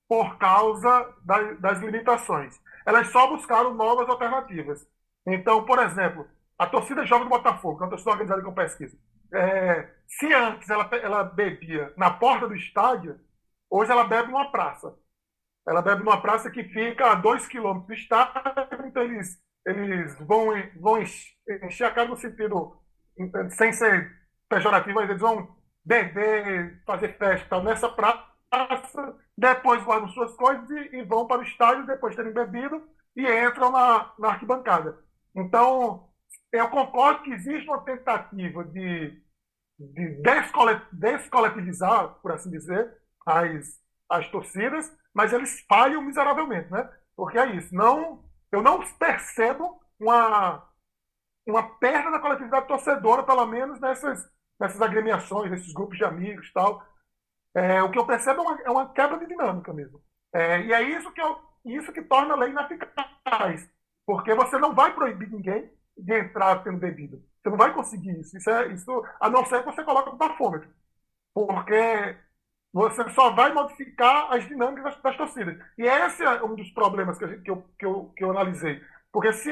por 0.08 0.38
causa 0.38 1.14
das, 1.25 1.61
das 1.61 1.78
limitações. 1.80 2.58
Elas 2.84 3.08
só 3.08 3.28
buscaram 3.28 3.75
novas 3.75 4.08
alternativas. 4.08 4.87
Então, 5.26 5.64
por 5.64 5.78
exemplo, 5.78 6.26
a 6.59 6.66
torcida 6.66 7.07
jovem 7.07 7.25
do 7.25 7.31
Botafogo, 7.31 7.76
que 7.76 7.83
é 7.83 7.85
uma 7.85 7.90
torcida 7.90 8.11
organizada 8.11 8.43
com 8.43 8.54
pesquisa, 8.54 8.97
é, 9.33 9.90
se 10.07 10.33
antes 10.33 10.69
ela, 10.71 10.88
ela 11.02 11.25
bebia 11.25 11.93
na 11.97 12.11
porta 12.11 12.47
do 12.47 12.54
estádio, 12.54 13.19
hoje 13.69 13.90
ela 13.90 14.04
bebe 14.04 14.31
numa 14.31 14.50
praça. 14.50 14.95
Ela 15.66 15.83
bebe 15.83 16.04
numa 16.04 16.21
praça 16.21 16.50
que 16.50 16.62
fica 16.64 17.11
a 17.11 17.14
dois 17.14 17.47
quilômetros 17.47 17.87
do 17.87 17.95
estádio, 17.95 18.87
então 18.87 19.02
eles, 19.02 19.38
eles 19.66 20.19
vão, 20.21 20.50
vão 20.81 21.00
encher 21.00 21.85
a 21.85 21.90
cara 21.90 22.09
no 22.09 22.16
sentido, 22.16 22.76
sem 23.50 23.73
ser 23.73 24.12
pejorativo, 24.49 24.95
mas 24.95 25.09
eles 25.09 25.21
vão 25.21 25.57
beber, 25.85 26.83
fazer 26.87 27.16
festa 27.19 27.62
nessa 27.62 27.88
praça, 27.88 29.16
depois 29.37 29.83
guardam 29.83 30.09
suas 30.11 30.33
coisas 30.35 30.69
e, 30.71 30.97
e, 30.97 31.02
vão 31.04 31.26
para 31.26 31.41
o 31.41 31.45
estádio 31.45 31.87
depois 31.87 32.13
de 32.13 32.23
terem 32.23 32.32
bebido 32.32 32.82
e 33.17 33.23
entram 33.23 33.71
na, 33.71 34.13
na 34.19 34.28
arquibancada. 34.28 35.03
Então, 35.34 36.08
eu 36.52 36.68
concordo 36.70 37.23
que 37.23 37.32
existe 37.32 37.68
uma 37.68 37.82
tentativa 37.84 38.64
de, 38.64 39.23
de 39.78 40.23
descoletivizar, 40.92 42.14
por 42.20 42.32
assim 42.32 42.50
dizer, 42.50 42.97
as, 43.26 43.80
as 44.08 44.28
torcidas, 44.30 44.92
mas 45.12 45.32
eles 45.32 45.64
falham 45.68 46.02
miseravelmente, 46.02 46.70
né? 46.70 46.88
Porque 47.16 47.38
é 47.38 47.56
isso. 47.56 47.75
Não, 47.75 48.25
eu 48.52 48.62
não 48.62 48.80
percebo 48.99 49.80
uma, 49.99 50.66
uma 51.47 51.78
perda 51.78 52.10
da 52.10 52.18
coletividade 52.20 52.68
torcedora, 52.68 53.23
pelo 53.23 53.47
menos 53.47 53.80
nessas 53.80 54.32
nessas 54.58 54.80
agremiações, 54.80 55.50
nesses 55.50 55.73
grupos 55.73 55.99
de 55.99 56.04
amigos 56.04 56.52
tal. 56.52 56.84
É, 57.54 57.82
o 57.82 57.90
que 57.90 57.99
eu 57.99 58.06
percebo 58.06 58.42
é 58.42 58.44
uma, 58.44 58.62
é 58.62 58.70
uma 58.70 58.92
quebra 58.92 59.18
de 59.18 59.26
dinâmica 59.26 59.73
mesmo. 59.73 60.02
É, 60.32 60.60
e 60.62 60.73
é 60.73 60.82
isso 60.82 61.12
que, 61.12 61.20
eu, 61.20 61.38
isso 61.64 61.92
que 61.92 62.02
torna 62.02 62.34
a 62.34 62.36
lei 62.36 62.50
ineficaz. 62.50 63.68
Porque 64.06 64.34
você 64.34 64.58
não 64.58 64.75
vai 64.75 64.95
proibir 64.95 65.30
ninguém 65.30 65.71
de 65.97 66.19
entrar 66.19 66.62
tendo 66.62 66.78
bebida. 66.78 67.19
Você 67.43 67.50
não 67.50 67.56
vai 67.56 67.73
conseguir 67.75 68.19
isso. 68.21 68.36
Isso, 68.36 68.50
é, 68.50 68.69
isso 68.73 69.04
a 69.21 69.30
não 69.30 69.45
ser 69.47 69.60
que 69.60 69.67
você 69.67 69.84
coloque 69.84 70.10
o 70.10 70.17
bafômetro. 70.17 70.69
Porque 71.34 72.17
você 72.73 73.08
só 73.10 73.30
vai 73.30 73.52
modificar 73.52 74.32
as 74.32 74.47
dinâmicas 74.47 74.84
das, 74.84 75.02
das 75.02 75.17
torcidas. 75.17 75.58
E 75.78 75.84
esse 75.84 76.23
é 76.23 76.43
um 76.43 76.54
dos 76.54 76.71
problemas 76.71 77.19
que, 77.19 77.26
que, 77.38 77.50
eu, 77.50 77.64
que, 77.78 77.86
eu, 77.86 78.12
que 78.17 78.25
eu 78.25 78.30
analisei. 78.30 78.82
Porque 79.12 79.32
se, 79.32 79.50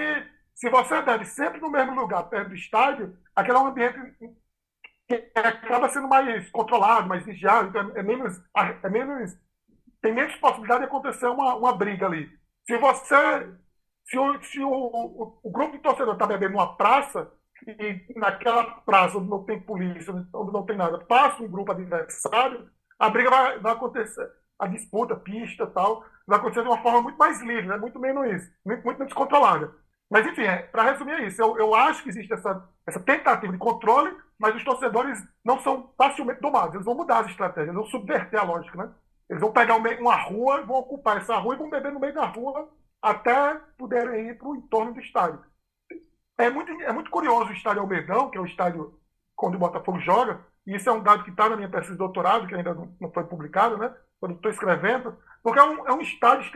se 0.55 0.69
você 0.71 1.03
bebe 1.03 1.25
sempre 1.27 1.61
no 1.61 1.71
mesmo 1.71 1.95
lugar, 1.95 2.25
perto 2.25 2.49
do 2.51 2.55
estádio, 2.55 3.17
aquele 3.35 3.57
é 3.59 3.61
um 3.61 3.67
ambiente 3.67 3.99
acaba 5.35 5.89
sendo 5.91 6.09
mais 6.09 6.49
controlado, 6.51 7.09
mais 7.09 7.25
vigiado, 7.25 7.69
então 7.69 7.93
é 7.95 8.03
menos, 8.03 8.41
é 8.83 8.89
menos 8.89 9.37
tem 10.01 10.13
menos 10.13 10.35
possibilidade 10.37 10.81
de 10.81 10.87
acontecer 10.87 11.27
uma, 11.27 11.55
uma 11.55 11.73
briga 11.77 12.07
ali. 12.07 12.29
Se 12.67 12.77
você, 12.79 13.49
se 14.05 14.19
o, 14.19 14.43
se 14.43 14.61
o, 14.61 14.71
o, 14.71 15.39
o 15.43 15.51
grupo 15.51 15.73
de 15.73 15.83
torcedor 15.83 16.15
está 16.15 16.27
bebendo 16.27 16.53
numa 16.53 16.77
praça 16.77 17.31
e 17.67 18.19
naquela 18.19 18.65
praça 18.65 19.19
onde 19.19 19.31
não 19.31 19.45
tem 19.45 19.61
polícia, 19.61 20.13
onde 20.35 20.53
não 20.53 20.67
tem 20.67 20.77
nada, 20.77 20.99
passa 20.99 21.43
um 21.43 21.49
grupo 21.49 21.73
adversário, 21.73 22.69
a 22.99 23.09
briga 23.09 23.31
vai, 23.31 23.59
vai 23.59 23.73
acontecer, 23.73 24.29
a 24.59 24.67
disputa, 24.67 25.17
pista 25.17 25.67
tal, 25.67 26.05
vai 26.27 26.39
acontecer 26.39 26.63
de 26.63 26.69
uma 26.69 26.83
forma 26.83 27.03
muito 27.03 27.19
mais 27.19 27.41
livre, 27.41 27.67
né? 27.67 27.77
muito 27.77 27.99
menos, 27.99 28.43
muito, 28.65 28.85
muito 28.85 28.99
menos 28.99 29.13
controlada. 29.13 29.73
Mas, 30.11 30.27
enfim, 30.27 30.43
é, 30.43 30.59
para 30.59 30.83
resumir 30.83 31.13
é 31.13 31.27
isso. 31.27 31.41
Eu, 31.41 31.57
eu 31.57 31.75
acho 31.75 32.03
que 32.03 32.11
existe 32.11 32.33
essa, 32.33 32.69
essa 32.87 33.01
tentativa 33.01 33.51
de 33.51 33.59
controle, 33.59 34.15
mas 34.39 34.55
os 34.55 34.63
torcedores 34.63 35.19
não 35.43 35.59
são 35.61 35.91
facilmente 35.97 36.41
domados. 36.41 36.75
Eles 36.75 36.85
vão 36.85 36.95
mudar 36.95 37.21
as 37.21 37.31
estratégias, 37.31 37.75
vão 37.75 37.87
subverter 37.87 38.39
a 38.39 38.45
lógica, 38.45 38.77
né? 38.77 38.93
Eles 39.31 39.41
vão 39.41 39.53
pegar 39.53 39.77
uma 39.77 40.17
rua, 40.17 40.61
vão 40.67 40.77
ocupar 40.77 41.17
essa 41.17 41.37
rua 41.39 41.55
e 41.55 41.59
vão 41.59 41.71
beber 41.71 41.93
no 41.93 42.01
meio 42.01 42.13
da 42.13 42.27
rua 42.27 42.69
até 43.03 43.55
poderem 43.77 44.29
ir 44.29 44.39
para 44.39 44.49
o 44.49 44.57
entorno 44.57 44.95
do 44.95 45.01
estádio. 45.01 45.45
É 46.39 46.49
muito, 46.49 46.71
é 46.83 46.93
muito 46.93 47.11
curioso 47.11 47.51
o 47.51 47.55
estádio 47.55 47.83
Almedão, 47.83 48.31
que 48.31 48.39
é 48.39 48.41
o 48.41 48.47
estádio 48.47 48.99
onde 49.43 49.57
o 49.57 49.61
Botafogo 49.61 49.99
joga, 49.99 50.41
e 50.65 50.77
isso 50.77 50.89
é 50.89 50.93
um 50.93 51.03
dado 51.03 51.25
que 51.25 51.31
está 51.31 51.49
na 51.49 51.57
minha 51.57 51.69
pesquisa 51.69 51.95
de 51.95 51.99
doutorado, 51.99 52.47
que 52.47 52.55
ainda 52.55 52.75
não 52.75 53.13
foi 53.13 53.25
publicado, 53.25 53.77
né? 53.77 53.93
Quando 54.21 54.37
estou 54.37 54.51
escrevendo, 54.53 55.19
porque 55.43 55.59
é 55.59 55.65
um, 55.65 55.89
é 55.89 55.93
um 55.93 56.01
estádio 56.01 56.49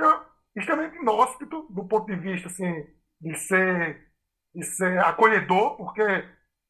extremamente 0.54 0.96
inóspito 0.96 1.66
do 1.68 1.84
ponto 1.84 2.06
de 2.06 2.14
vista 2.14 2.46
assim, 2.46 2.86
de 3.20 3.34
ser, 3.34 4.08
de 4.54 4.64
ser 4.64 4.98
acolhedor, 5.00 5.76
porque 5.76 6.02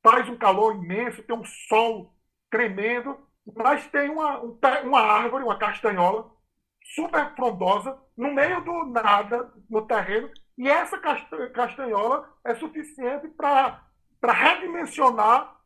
faz 0.02 0.28
um 0.28 0.38
calor 0.38 0.74
imenso, 0.74 1.22
tem 1.22 1.36
um 1.36 1.44
sol 1.44 2.14
tremendo, 2.50 3.18
mas 3.54 3.86
tem 3.88 4.08
uma, 4.08 4.40
uma 4.82 5.00
árvore, 5.00 5.44
uma 5.44 5.58
castanhola, 5.58 6.30
super 6.94 7.34
frondosa, 7.34 7.98
no 8.16 8.32
meio 8.32 8.62
do 8.62 8.86
nada, 8.86 9.52
no 9.68 9.86
terreno, 9.86 10.30
e 10.56 10.68
essa 10.68 10.98
castanhola 11.52 12.28
é 12.44 12.54
suficiente 12.54 13.28
para 13.28 13.82
redimensionar 14.22 15.56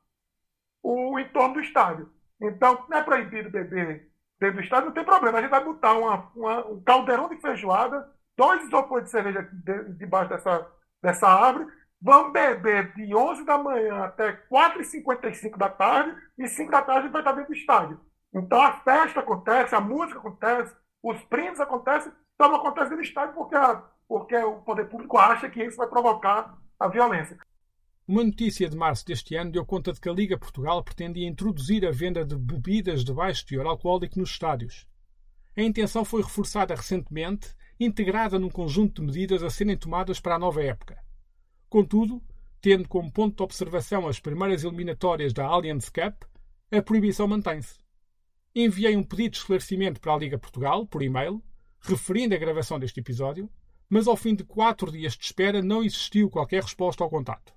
o 0.82 1.18
entorno 1.18 1.54
do 1.54 1.60
estádio. 1.60 2.10
Então, 2.40 2.86
não 2.88 2.98
é 2.98 3.02
proibido 3.02 3.50
beber 3.50 4.10
dentro 4.40 4.56
do 4.56 4.62
estádio, 4.62 4.86
não 4.86 4.94
tem 4.94 5.04
problema. 5.04 5.38
A 5.38 5.42
gente 5.42 5.50
vai 5.50 5.62
botar 5.62 5.92
uma, 5.92 6.30
uma, 6.34 6.66
um 6.66 6.82
caldeirão 6.82 7.28
de 7.28 7.40
feijoada 7.40 8.10
dois 8.40 8.64
isopores 8.64 9.04
de 9.04 9.10
cerveja 9.10 9.46
debaixo 9.98 10.30
dessa, 10.30 10.66
dessa 11.02 11.28
árvore, 11.28 11.66
vão 12.00 12.32
beber 12.32 12.94
de 12.94 13.14
11 13.14 13.44
da 13.44 13.58
manhã 13.58 14.04
até 14.04 14.32
4h55 14.50 15.58
da 15.58 15.68
tarde, 15.68 16.16
e 16.38 16.48
5 16.48 16.70
da 16.70 16.80
tarde 16.80 17.08
vai 17.08 17.20
estar 17.20 17.32
dentro 17.32 17.52
do 17.52 17.56
estádio. 17.56 18.00
Então 18.32 18.62
a 18.62 18.72
festa 18.80 19.20
acontece, 19.20 19.74
a 19.74 19.80
música 19.80 20.18
acontece, 20.18 20.74
os 21.02 21.22
brindes 21.28 21.60
acontecem, 21.60 22.12
só 22.40 22.48
não 22.48 22.56
acontece 22.56 22.90
dentro 22.90 23.02
do 23.02 23.08
estádio 23.08 23.34
porque, 23.34 23.54
a, 23.54 23.82
porque 24.08 24.36
o 24.36 24.60
poder 24.62 24.88
público 24.88 25.16
acha 25.18 25.48
que 25.48 25.62
isso 25.62 25.76
vai 25.76 25.88
provocar 25.88 26.58
a 26.78 26.88
violência. 26.88 27.38
Uma 28.06 28.24
notícia 28.24 28.68
de 28.68 28.76
março 28.76 29.06
deste 29.06 29.36
ano 29.36 29.52
deu 29.52 29.64
conta 29.64 29.92
de 29.92 30.00
que 30.00 30.08
a 30.08 30.12
Liga 30.12 30.36
Portugal 30.36 30.82
pretendia 30.82 31.28
introduzir 31.28 31.86
a 31.86 31.92
venda 31.92 32.24
de 32.24 32.36
bebidas 32.36 33.04
de 33.04 33.12
baixo 33.12 33.46
teor 33.46 33.66
alcoólico 33.66 34.18
nos 34.18 34.30
estádios. 34.30 34.86
A 35.56 35.62
intenção 35.62 36.04
foi 36.04 36.22
reforçada 36.22 36.74
recentemente 36.74 37.54
integrada 37.78 38.38
num 38.38 38.50
conjunto 38.50 39.00
de 39.00 39.06
medidas 39.06 39.42
a 39.42 39.50
serem 39.50 39.76
tomadas 39.76 40.20
para 40.20 40.34
a 40.34 40.38
nova 40.38 40.62
época. 40.62 40.98
Contudo, 41.68 42.22
tendo 42.60 42.88
como 42.88 43.12
ponto 43.12 43.36
de 43.36 43.42
observação 43.42 44.06
as 44.06 44.20
primeiras 44.20 44.64
eliminatórias 44.64 45.32
da 45.32 45.46
Allianz 45.46 45.88
Cup, 45.88 46.24
a 46.70 46.82
proibição 46.82 47.26
mantém-se. 47.26 47.79
Enviei 48.54 48.96
um 48.96 49.02
pedido 49.04 49.32
de 49.32 49.38
esclarecimento 49.38 50.00
para 50.00 50.12
a 50.12 50.18
Liga 50.18 50.38
Portugal, 50.38 50.84
por 50.84 51.02
e-mail, 51.02 51.42
referindo 51.80 52.34
a 52.34 52.38
gravação 52.38 52.80
deste 52.80 52.98
episódio, 52.98 53.48
mas 53.88 54.08
ao 54.08 54.16
fim 54.16 54.34
de 54.34 54.42
quatro 54.44 54.90
dias 54.90 55.16
de 55.16 55.24
espera 55.24 55.62
não 55.62 55.84
existiu 55.84 56.28
qualquer 56.28 56.62
resposta 56.62 57.04
ao 57.04 57.10
contato. 57.10 57.52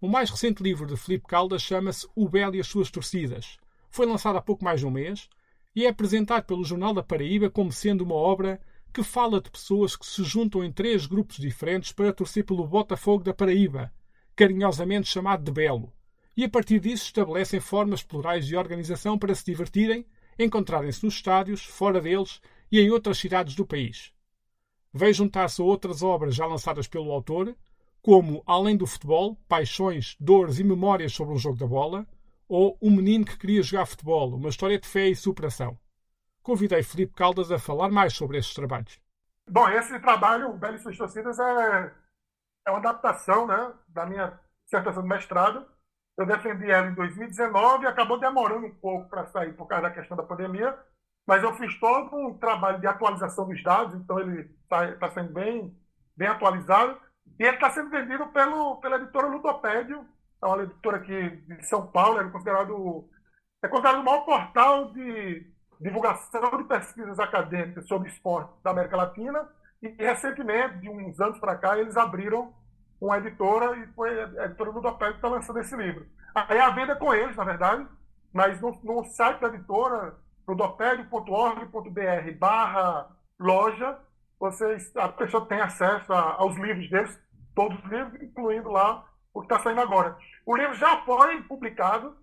O 0.00 0.08
mais 0.08 0.30
recente 0.30 0.62
livro 0.62 0.86
de 0.86 0.96
Felipe 0.96 1.26
Caldas 1.26 1.62
chama-se 1.62 2.06
O 2.14 2.28
Belo 2.28 2.54
e 2.56 2.60
as 2.60 2.66
Suas 2.66 2.90
Torcidas. 2.90 3.56
Foi 3.90 4.04
lançado 4.04 4.36
há 4.36 4.42
pouco 4.42 4.62
mais 4.62 4.80
de 4.80 4.86
um 4.86 4.90
mês 4.90 5.28
e 5.74 5.86
é 5.86 5.88
apresentado 5.88 6.44
pelo 6.44 6.64
Jornal 6.64 6.92
da 6.92 7.02
Paraíba 7.02 7.48
como 7.48 7.72
sendo 7.72 8.04
uma 8.04 8.14
obra 8.14 8.60
que 8.92 9.02
fala 9.02 9.40
de 9.40 9.50
pessoas 9.50 9.96
que 9.96 10.06
se 10.06 10.22
juntam 10.22 10.62
em 10.62 10.70
três 10.70 11.06
grupos 11.06 11.38
diferentes 11.38 11.90
para 11.90 12.12
torcer 12.12 12.44
pelo 12.44 12.66
Botafogo 12.66 13.24
da 13.24 13.34
Paraíba, 13.34 13.92
carinhosamente 14.36 15.08
chamado 15.08 15.42
de 15.42 15.50
Belo, 15.50 15.92
e 16.36 16.44
a 16.44 16.48
partir 16.48 16.80
disso 16.80 17.04
estabelecem 17.04 17.60
formas 17.60 18.02
plurais 18.02 18.46
de 18.46 18.56
organização 18.56 19.18
para 19.18 19.34
se 19.34 19.44
divertirem, 19.44 20.06
encontrarem-se 20.38 21.04
nos 21.04 21.14
estádios, 21.14 21.64
fora 21.64 22.00
deles 22.00 22.40
e 22.70 22.80
em 22.80 22.90
outras 22.90 23.18
cidades 23.18 23.54
do 23.54 23.66
país. 23.66 24.12
Veio 24.92 25.14
juntar-se 25.14 25.60
a 25.60 25.64
outras 25.64 26.02
obras 26.02 26.34
já 26.34 26.46
lançadas 26.46 26.86
pelo 26.86 27.12
autor, 27.12 27.56
como 28.02 28.42
Além 28.46 28.76
do 28.76 28.86
Futebol, 28.86 29.36
Paixões, 29.48 30.16
Dores 30.20 30.58
e 30.58 30.64
Memórias 30.64 31.12
sobre 31.12 31.34
um 31.34 31.38
Jogo 31.38 31.58
da 31.58 31.66
Bola, 31.66 32.06
ou 32.48 32.76
Um 32.80 32.90
Menino 32.90 33.24
que 33.24 33.38
Queria 33.38 33.62
Jogar 33.62 33.86
Futebol, 33.86 34.34
uma 34.34 34.50
história 34.50 34.78
de 34.78 34.86
fé 34.86 35.08
e 35.08 35.16
superação 35.16 35.78
convidei 36.44 36.82
Felipe 36.82 37.14
Caldas 37.14 37.50
a 37.50 37.58
falar 37.58 37.90
mais 37.90 38.14
sobre 38.14 38.38
esses 38.38 38.54
trabalhos. 38.54 39.00
Bom, 39.50 39.68
esse 39.70 39.98
trabalho, 39.98 40.50
o 40.50 40.56
Belo 40.56 40.76
e 40.76 40.78
Suas 40.78 40.96
Torcidas, 40.96 41.38
é, 41.38 41.92
é 42.66 42.70
uma 42.70 42.78
adaptação 42.78 43.46
né, 43.46 43.72
da 43.88 44.06
minha 44.06 44.38
dissertação 44.64 45.02
de 45.02 45.08
mestrado. 45.08 45.66
Eu 46.16 46.26
defendi 46.26 46.70
ela 46.70 46.88
em 46.88 46.94
2019 46.94 47.84
e 47.84 47.86
acabou 47.86 48.18
demorando 48.18 48.66
um 48.66 48.74
pouco 48.74 49.08
para 49.08 49.26
sair 49.26 49.52
por 49.54 49.66
causa 49.66 49.88
da 49.88 49.94
questão 49.94 50.16
da 50.16 50.22
pandemia, 50.22 50.78
mas 51.26 51.42
eu 51.42 51.52
fiz 51.54 51.78
todo 51.80 52.14
um 52.16 52.38
trabalho 52.38 52.80
de 52.80 52.86
atualização 52.86 53.48
dos 53.48 53.62
dados, 53.62 53.94
então 53.94 54.20
ele 54.20 54.42
está 54.62 54.92
tá 54.96 55.10
sendo 55.10 55.32
bem, 55.32 55.76
bem 56.16 56.28
atualizado. 56.28 57.00
E 57.38 57.42
ele 57.42 57.56
está 57.56 57.70
sendo 57.70 57.90
vendido 57.90 58.26
pelo, 58.28 58.76
pela 58.76 58.96
editora 58.96 59.26
Ludopédio, 59.26 60.06
é 60.42 60.46
uma 60.46 60.62
editora 60.62 60.98
aqui 60.98 61.30
de 61.30 61.66
São 61.66 61.86
Paulo, 61.86 62.20
é 62.20 62.30
considerado, 62.30 63.08
é 63.62 63.68
considerado 63.68 64.00
o 64.00 64.04
maior 64.04 64.24
portal 64.24 64.92
de 64.92 65.50
divulgação 65.80 66.58
de 66.58 66.64
pesquisas 66.64 67.18
acadêmicas 67.18 67.88
sobre 67.88 68.08
esporte 68.08 68.52
da 68.62 68.70
América 68.70 68.96
Latina 68.96 69.48
e 69.82 69.88
recentemente, 69.88 70.78
de 70.78 70.88
uns 70.88 71.18
anos 71.20 71.38
para 71.38 71.56
cá, 71.56 71.78
eles 71.78 71.96
abriram 71.96 72.54
uma 73.00 73.18
editora 73.18 73.76
e 73.76 73.86
foi 73.88 74.22
a 74.22 74.46
editora 74.46 74.72
do 74.72 74.80
Dopé 74.80 75.10
que 75.10 75.16
está 75.16 75.28
lançando 75.28 75.60
esse 75.60 75.76
livro. 75.76 76.06
Aí 76.34 76.58
a 76.58 76.70
venda 76.70 76.92
é 76.92 76.96
com 76.96 77.14
eles, 77.14 77.36
na 77.36 77.44
verdade, 77.44 77.86
mas 78.32 78.60
no, 78.60 78.72
no 78.82 79.04
site 79.04 79.40
da 79.40 79.48
editora, 79.48 80.16
rodopédio.org.br 80.46 82.38
barra 82.38 83.08
loja, 83.38 83.98
vocês, 84.38 84.94
a 84.96 85.08
pessoa 85.08 85.46
tem 85.46 85.60
acesso 85.60 86.12
a, 86.12 86.34
aos 86.34 86.56
livros 86.56 86.90
deles, 86.90 87.18
todos 87.54 87.78
os 87.78 87.84
livros, 87.90 88.20
incluindo 88.22 88.70
lá 88.70 89.04
o 89.32 89.40
que 89.40 89.46
está 89.46 89.60
saindo 89.60 89.80
agora. 89.80 90.16
O 90.44 90.56
livro 90.56 90.74
já 90.74 91.02
foi 91.04 91.42
publicado, 91.42 92.16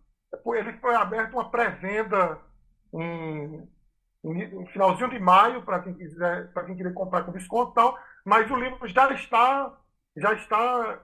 ele 0.45 0.73
foi 0.73 0.95
aberto 0.95 1.33
uma 1.33 1.49
pré-venda 1.49 2.39
em, 2.93 3.67
em, 4.23 4.65
finalzinho 4.67 5.09
de 5.09 5.19
maio 5.19 5.63
para 5.63 5.79
quem 5.79 5.93
quiser, 5.93 6.51
para 6.53 6.65
quem 6.65 6.75
quiser 6.75 6.93
comprar 6.93 7.23
com 7.23 7.31
desconto 7.31 7.71
e 7.71 7.75
tal, 7.75 7.97
mas 8.25 8.49
o 8.51 8.55
livro 8.55 8.87
já 8.87 9.11
está, 9.13 9.73
já 10.15 10.33
está, 10.33 10.99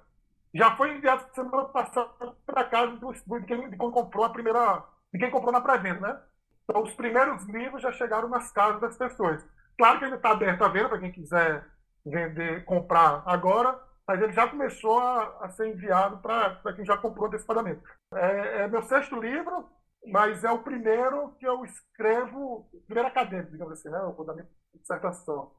já 0.54 0.76
foi 0.76 0.96
enviado 0.96 1.34
semana 1.34 1.66
passada 1.66 2.36
para 2.46 2.64
casa 2.66 2.98
do, 2.98 3.12
de, 3.12 3.46
quem, 3.46 3.70
de 3.70 3.78
quem 3.78 3.92
comprou 3.92 4.26
a 4.26 4.30
primeira, 4.30 4.84
de 5.14 5.20
quem 5.20 5.32
comprou 5.32 5.52
na 5.52 5.62
pré-venda, 5.62 6.00
né? 6.00 6.22
Então 6.64 6.84
os 6.84 6.94
primeiros 6.94 7.44
livros 7.46 7.82
já 7.82 7.92
chegaram 7.92 8.28
nas 8.28 8.52
casas 8.52 8.82
das 8.82 8.98
pessoas. 8.98 9.46
Claro 9.78 10.00
que 10.00 10.06
ele 10.06 10.16
está 10.16 10.32
aberto 10.32 10.64
à 10.64 10.68
venda 10.68 10.90
para 10.90 11.00
quem 11.00 11.12
quiser 11.12 11.66
vender, 12.06 12.66
comprar 12.66 13.24
agora, 13.26 13.80
mas 14.08 14.22
ele 14.22 14.34
já 14.34 14.48
começou 14.48 15.00
a, 15.00 15.46
a 15.46 15.50
ser 15.50 15.68
enviado 15.68 16.18
para 16.20 16.74
quem 16.76 16.86
já 16.86 16.98
comprou 16.98 17.28
antecipadamente. 17.28 17.82
É, 18.14 18.64
é 18.64 18.68
meu 18.68 18.82
sexto 18.84 19.20
livro, 19.20 19.70
mas 20.12 20.44
é 20.44 20.52
o 20.52 20.64
primeiro 20.64 21.36
que 21.40 21.46
eu 21.46 21.64
escrevo, 21.66 22.70
primeiro 22.86 23.10
acadêmico, 23.10 23.52
digamos 23.52 23.74
assim, 23.74 23.90
né? 23.90 24.00
da 24.26 24.34
minha 24.34 24.48
dissertação. 24.76 25.52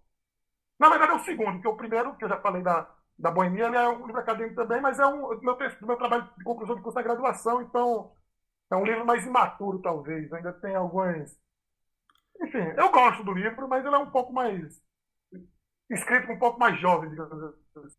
Na 0.79 0.89
verdade, 0.89 1.13
é 1.13 1.15
o 1.17 1.25
segundo, 1.25 1.53
porque 1.53 1.69
o 1.69 1.77
primeiro, 1.77 2.17
que 2.17 2.25
eu 2.25 2.29
já 2.29 2.41
falei 2.41 2.63
da, 2.63 2.89
da 3.19 3.31
Boemia, 3.31 3.67
ele 3.67 3.77
é 3.77 3.89
um 3.89 4.07
livro 4.07 4.21
acadêmico 4.21 4.55
também, 4.55 4.81
mas 4.81 4.99
é 4.99 5.07
um 5.07 5.37
do 5.37 5.43
meu, 5.43 5.57
do 5.57 5.87
meu 5.87 5.97
trabalho 5.97 6.31
de 6.37 6.45
conclusão 6.45 6.77
de 6.77 6.83
curso 6.83 6.95
da 6.95 7.03
graduação, 7.03 7.63
então 7.63 8.13
é 8.71 8.77
um 8.77 8.85
livro 8.85 9.05
mais 9.05 9.27
imaturo, 9.27 9.81
talvez. 9.81 10.33
Ainda 10.33 10.53
tem 10.53 10.75
alguns. 10.75 11.37
Enfim, 12.41 12.73
eu 12.77 12.91
gosto 12.91 13.25
do 13.25 13.33
livro, 13.33 13.69
mas 13.69 13.85
ele 13.85 13.95
é 13.95 13.99
um 13.99 14.11
pouco 14.11 14.33
mais. 14.33 14.81
escrito 15.91 16.31
um 16.31 16.39
pouco 16.39 16.59
mais 16.61 16.79
jovem, 16.81 17.11
digamos 17.11 17.43
assim. 17.43 17.97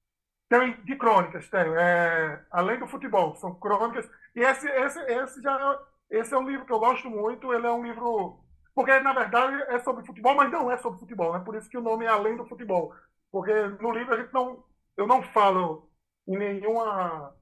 Tem 0.48 0.82
de 0.84 0.96
crônicas, 0.96 1.50
tenho. 1.50 1.76
É, 1.76 2.46
além 2.52 2.80
do 2.80 2.88
futebol, 2.88 3.36
são 3.36 3.54
crônicas. 3.56 4.10
E 4.36 4.42
esse, 4.42 4.68
esse, 4.68 5.00
esse 5.00 5.42
já 5.42 5.80
esse 6.10 6.34
é 6.34 6.38
um 6.38 6.50
livro 6.50 6.66
que 6.66 6.74
eu 6.74 6.80
gosto 6.80 7.10
muito. 7.10 7.54
Ele 7.54 7.68
é 7.68 7.72
um 7.72 7.84
livro. 7.84 8.40
Porque, 8.74 9.00
na 9.00 9.14
verdade, 9.14 9.62
é 9.64 9.80
sobre 9.80 10.06
futebol, 10.06 10.36
mas 10.36 10.52
não 10.52 10.72
é 10.72 10.78
sobre 10.78 11.00
futebol. 11.00 11.36
É 11.36 11.40
por 11.40 11.56
isso 11.56 11.70
que 11.70 11.78
o 11.78 11.82
nome 11.82 12.06
é 12.06 12.08
Além 12.08 12.36
do 12.38 12.46
Futebol. 12.48 12.94
Porque 13.32 13.54
no 13.82 13.92
livro 13.92 14.14
a 14.14 14.18
gente 14.22 14.34
não. 14.34 14.64
Eu 15.00 15.08
não 15.08 15.24
falo 15.24 15.90
em 16.28 16.38
nenhuma, 16.38 17.34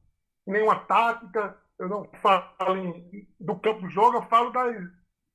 em 0.48 0.52
nenhuma 0.52 0.80
tática, 0.86 1.60
eu 1.80 1.89
não 1.89 2.06
falo 2.22 2.78
em, 2.78 3.28
do 3.39 3.60
campo 3.60 3.82
do 3.82 3.89
jogo, 3.89 4.17
eu 4.17 4.30
falo 4.30 4.52
das, 4.52 4.76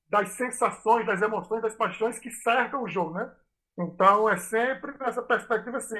das 0.09 0.29
sensações, 0.31 1.05
das 1.05 1.21
emoções, 1.21 1.63
das 1.63 1.75
paixões 1.75 2.21
que 2.21 2.31
cercam 2.31 2.85
o 2.85 2.89
jogo, 2.89 3.15
né? 3.15 3.35
Então 3.77 4.29
é 4.29 4.37
sempre 4.37 4.97
nessa 4.99 5.21
perspectiva 5.21 5.79
assim, 5.79 5.97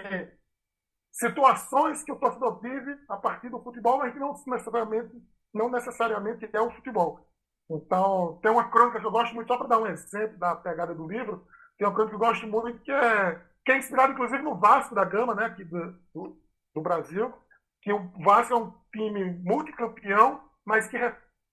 situações 1.11 2.05
que 2.05 2.13
o 2.13 2.21
torcedor 2.21 2.61
vive 2.61 2.97
a 3.09 3.17
partir 3.17 3.49
do 3.49 3.61
futebol, 3.61 3.99
mas 3.99 4.13
que 4.13 4.21
não 4.21 4.33
necessariamente 4.47 5.11
não 5.53 5.69
necessariamente 5.69 6.49
é 6.53 6.61
o 6.61 6.71
futebol. 6.71 7.29
Então, 7.69 8.39
tem 8.41 8.51
uma 8.51 8.71
crônica 8.71 9.01
que 9.01 9.07
eu 9.07 9.11
gosto 9.11 9.35
muito, 9.35 9.49
só 9.49 9.59
para 9.59 9.67
dar 9.67 9.79
um 9.81 9.87
exemplo 9.89 10.39
da 10.39 10.55
pegada 10.55 10.95
do 10.95 11.07
livro, 11.07 11.45
tem 11.77 11.87
uma 11.87 11.93
crônica 11.93 12.17
que 12.17 12.23
eu 12.23 12.29
gosto 12.29 12.47
muito, 12.47 12.79
que 12.81 12.93
é, 12.93 13.43
que 13.65 13.73
é 13.73 13.79
inspirada, 13.79 14.13
inclusive, 14.13 14.43
no 14.43 14.57
Vasco 14.57 14.95
da 14.95 15.05
Gama, 15.05 15.35
né, 15.35 15.47
aqui 15.47 15.65
do, 15.65 15.93
do, 16.15 16.43
do 16.75 16.81
Brasil, 16.81 17.33
que 17.81 17.93
o 17.93 18.09
Vasco 18.23 18.55
é 18.55 18.57
um 18.57 18.73
time 18.93 19.25
multicampeão, 19.45 20.43
mas 20.65 20.89
que 20.89 20.97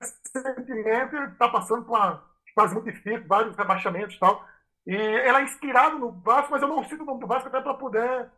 recentemente 0.02 1.16
está 1.32 1.50
passando 1.50 1.86
por 1.86 1.98
uma 1.98 2.24
fase 2.56 2.74
muito 2.74 2.92
difícil, 2.92 3.28
vários 3.28 3.56
rebaixamentos 3.56 4.16
e 4.16 4.20
tal. 4.20 4.48
E 4.86 4.96
ela 4.96 5.42
é 5.42 5.44
inspirada 5.44 5.96
no 5.96 6.12
Vasco, 6.22 6.52
mas 6.52 6.62
eu 6.62 6.68
não 6.68 6.84
cito 6.84 7.04
o 7.04 7.06
nome 7.06 7.22
do 7.22 7.28
Vasco 7.28 7.48
até 7.48 7.62
para 7.62 7.74
poder 7.74 8.32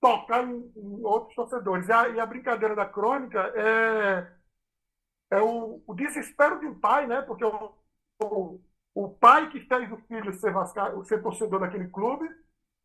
tocar 0.00 0.44
em, 0.44 0.72
em, 0.76 1.04
outros 1.04 1.34
torcedores. 1.34 1.88
E 1.88 1.92
a, 1.92 2.08
e 2.08 2.20
a 2.20 2.26
brincadeira 2.26 2.74
da 2.74 2.86
crônica 2.86 3.40
é 3.56 4.40
é 5.30 5.40
o, 5.40 5.82
o 5.86 5.94
desespero 5.94 6.58
de 6.58 6.66
um 6.66 6.78
pai, 6.78 7.06
né? 7.06 7.22
Porque 7.22 7.44
o, 7.44 7.72
o, 8.22 8.60
o 8.94 9.08
pai 9.14 9.48
que 9.50 9.60
fez 9.60 9.90
o 9.92 9.96
filho 10.08 10.32
ser, 10.34 10.52
vasca, 10.52 10.92
ser 11.04 11.22
torcedor 11.22 11.60
daquele 11.60 11.88
clube, 11.88 12.28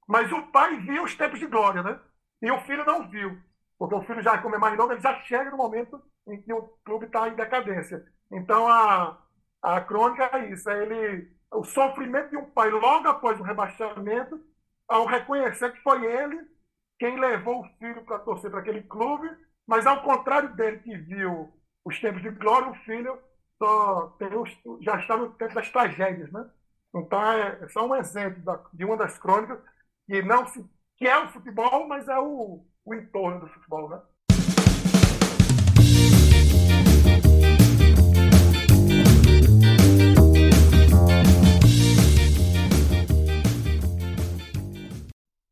mas 0.07 0.31
o 0.31 0.43
pai 0.47 0.77
viu 0.81 1.03
os 1.03 1.15
tempos 1.15 1.39
de 1.39 1.47
glória, 1.47 1.81
né? 1.83 1.99
E 2.41 2.51
o 2.51 2.61
filho 2.61 2.85
não 2.85 3.09
viu, 3.09 3.37
porque 3.77 3.95
o 3.95 4.03
filho 4.03 4.21
já, 4.21 4.37
como 4.39 4.55
é 4.55 4.57
mais 4.57 4.77
novo, 4.77 4.93
ele 4.93 5.01
já 5.01 5.19
chega 5.21 5.49
no 5.51 5.57
momento 5.57 6.01
em 6.27 6.41
que 6.41 6.53
o 6.53 6.63
clube 6.83 7.05
está 7.05 7.27
em 7.27 7.35
decadência. 7.35 8.05
Então 8.31 8.67
a, 8.67 9.17
a 9.61 9.81
crônica 9.81 10.29
é 10.33 10.49
isso, 10.51 10.69
é 10.69 10.83
ele, 10.83 11.31
o 11.51 11.63
sofrimento 11.63 12.29
de 12.29 12.37
um 12.37 12.49
pai 12.51 12.69
logo 12.69 13.07
após 13.07 13.39
o 13.39 13.43
rebaixamento, 13.43 14.39
ao 14.87 15.05
reconhecer 15.05 15.71
que 15.73 15.81
foi 15.81 16.05
ele 16.05 16.45
quem 16.99 17.19
levou 17.19 17.61
o 17.61 17.69
filho 17.77 18.03
para 18.05 18.19
torcer 18.19 18.49
para 18.49 18.59
aquele 18.61 18.81
clube, 18.83 19.29
mas 19.67 19.85
ao 19.85 20.01
contrário 20.03 20.55
dele 20.55 20.79
que 20.79 20.95
viu 20.97 21.53
os 21.83 21.99
tempos 21.99 22.21
de 22.21 22.29
glória, 22.29 22.69
o 22.69 22.75
filho 22.85 23.19
só 23.57 24.07
tem 24.19 24.33
os, 24.35 24.49
já 24.81 24.99
está 24.99 25.17
no 25.17 25.31
tempo 25.33 25.53
das 25.53 25.69
tragédias, 25.69 26.31
né? 26.31 26.49
Então 26.95 27.21
é, 27.31 27.59
é 27.63 27.67
só 27.69 27.85
um 27.85 27.95
exemplo 27.95 28.41
da, 28.43 28.63
de 28.73 28.85
uma 28.85 28.97
das 28.97 29.17
crônicas 29.17 29.59
que 30.07 30.21
não 30.21 30.45
que 30.97 31.07
é 31.07 31.17
o 31.17 31.29
futebol, 31.29 31.87
mas 31.87 32.07
é 32.07 32.17
o, 32.19 32.65
o 32.85 32.93
entorno 32.93 33.41
do 33.41 33.47
futebol, 33.47 33.89
né? 33.89 34.01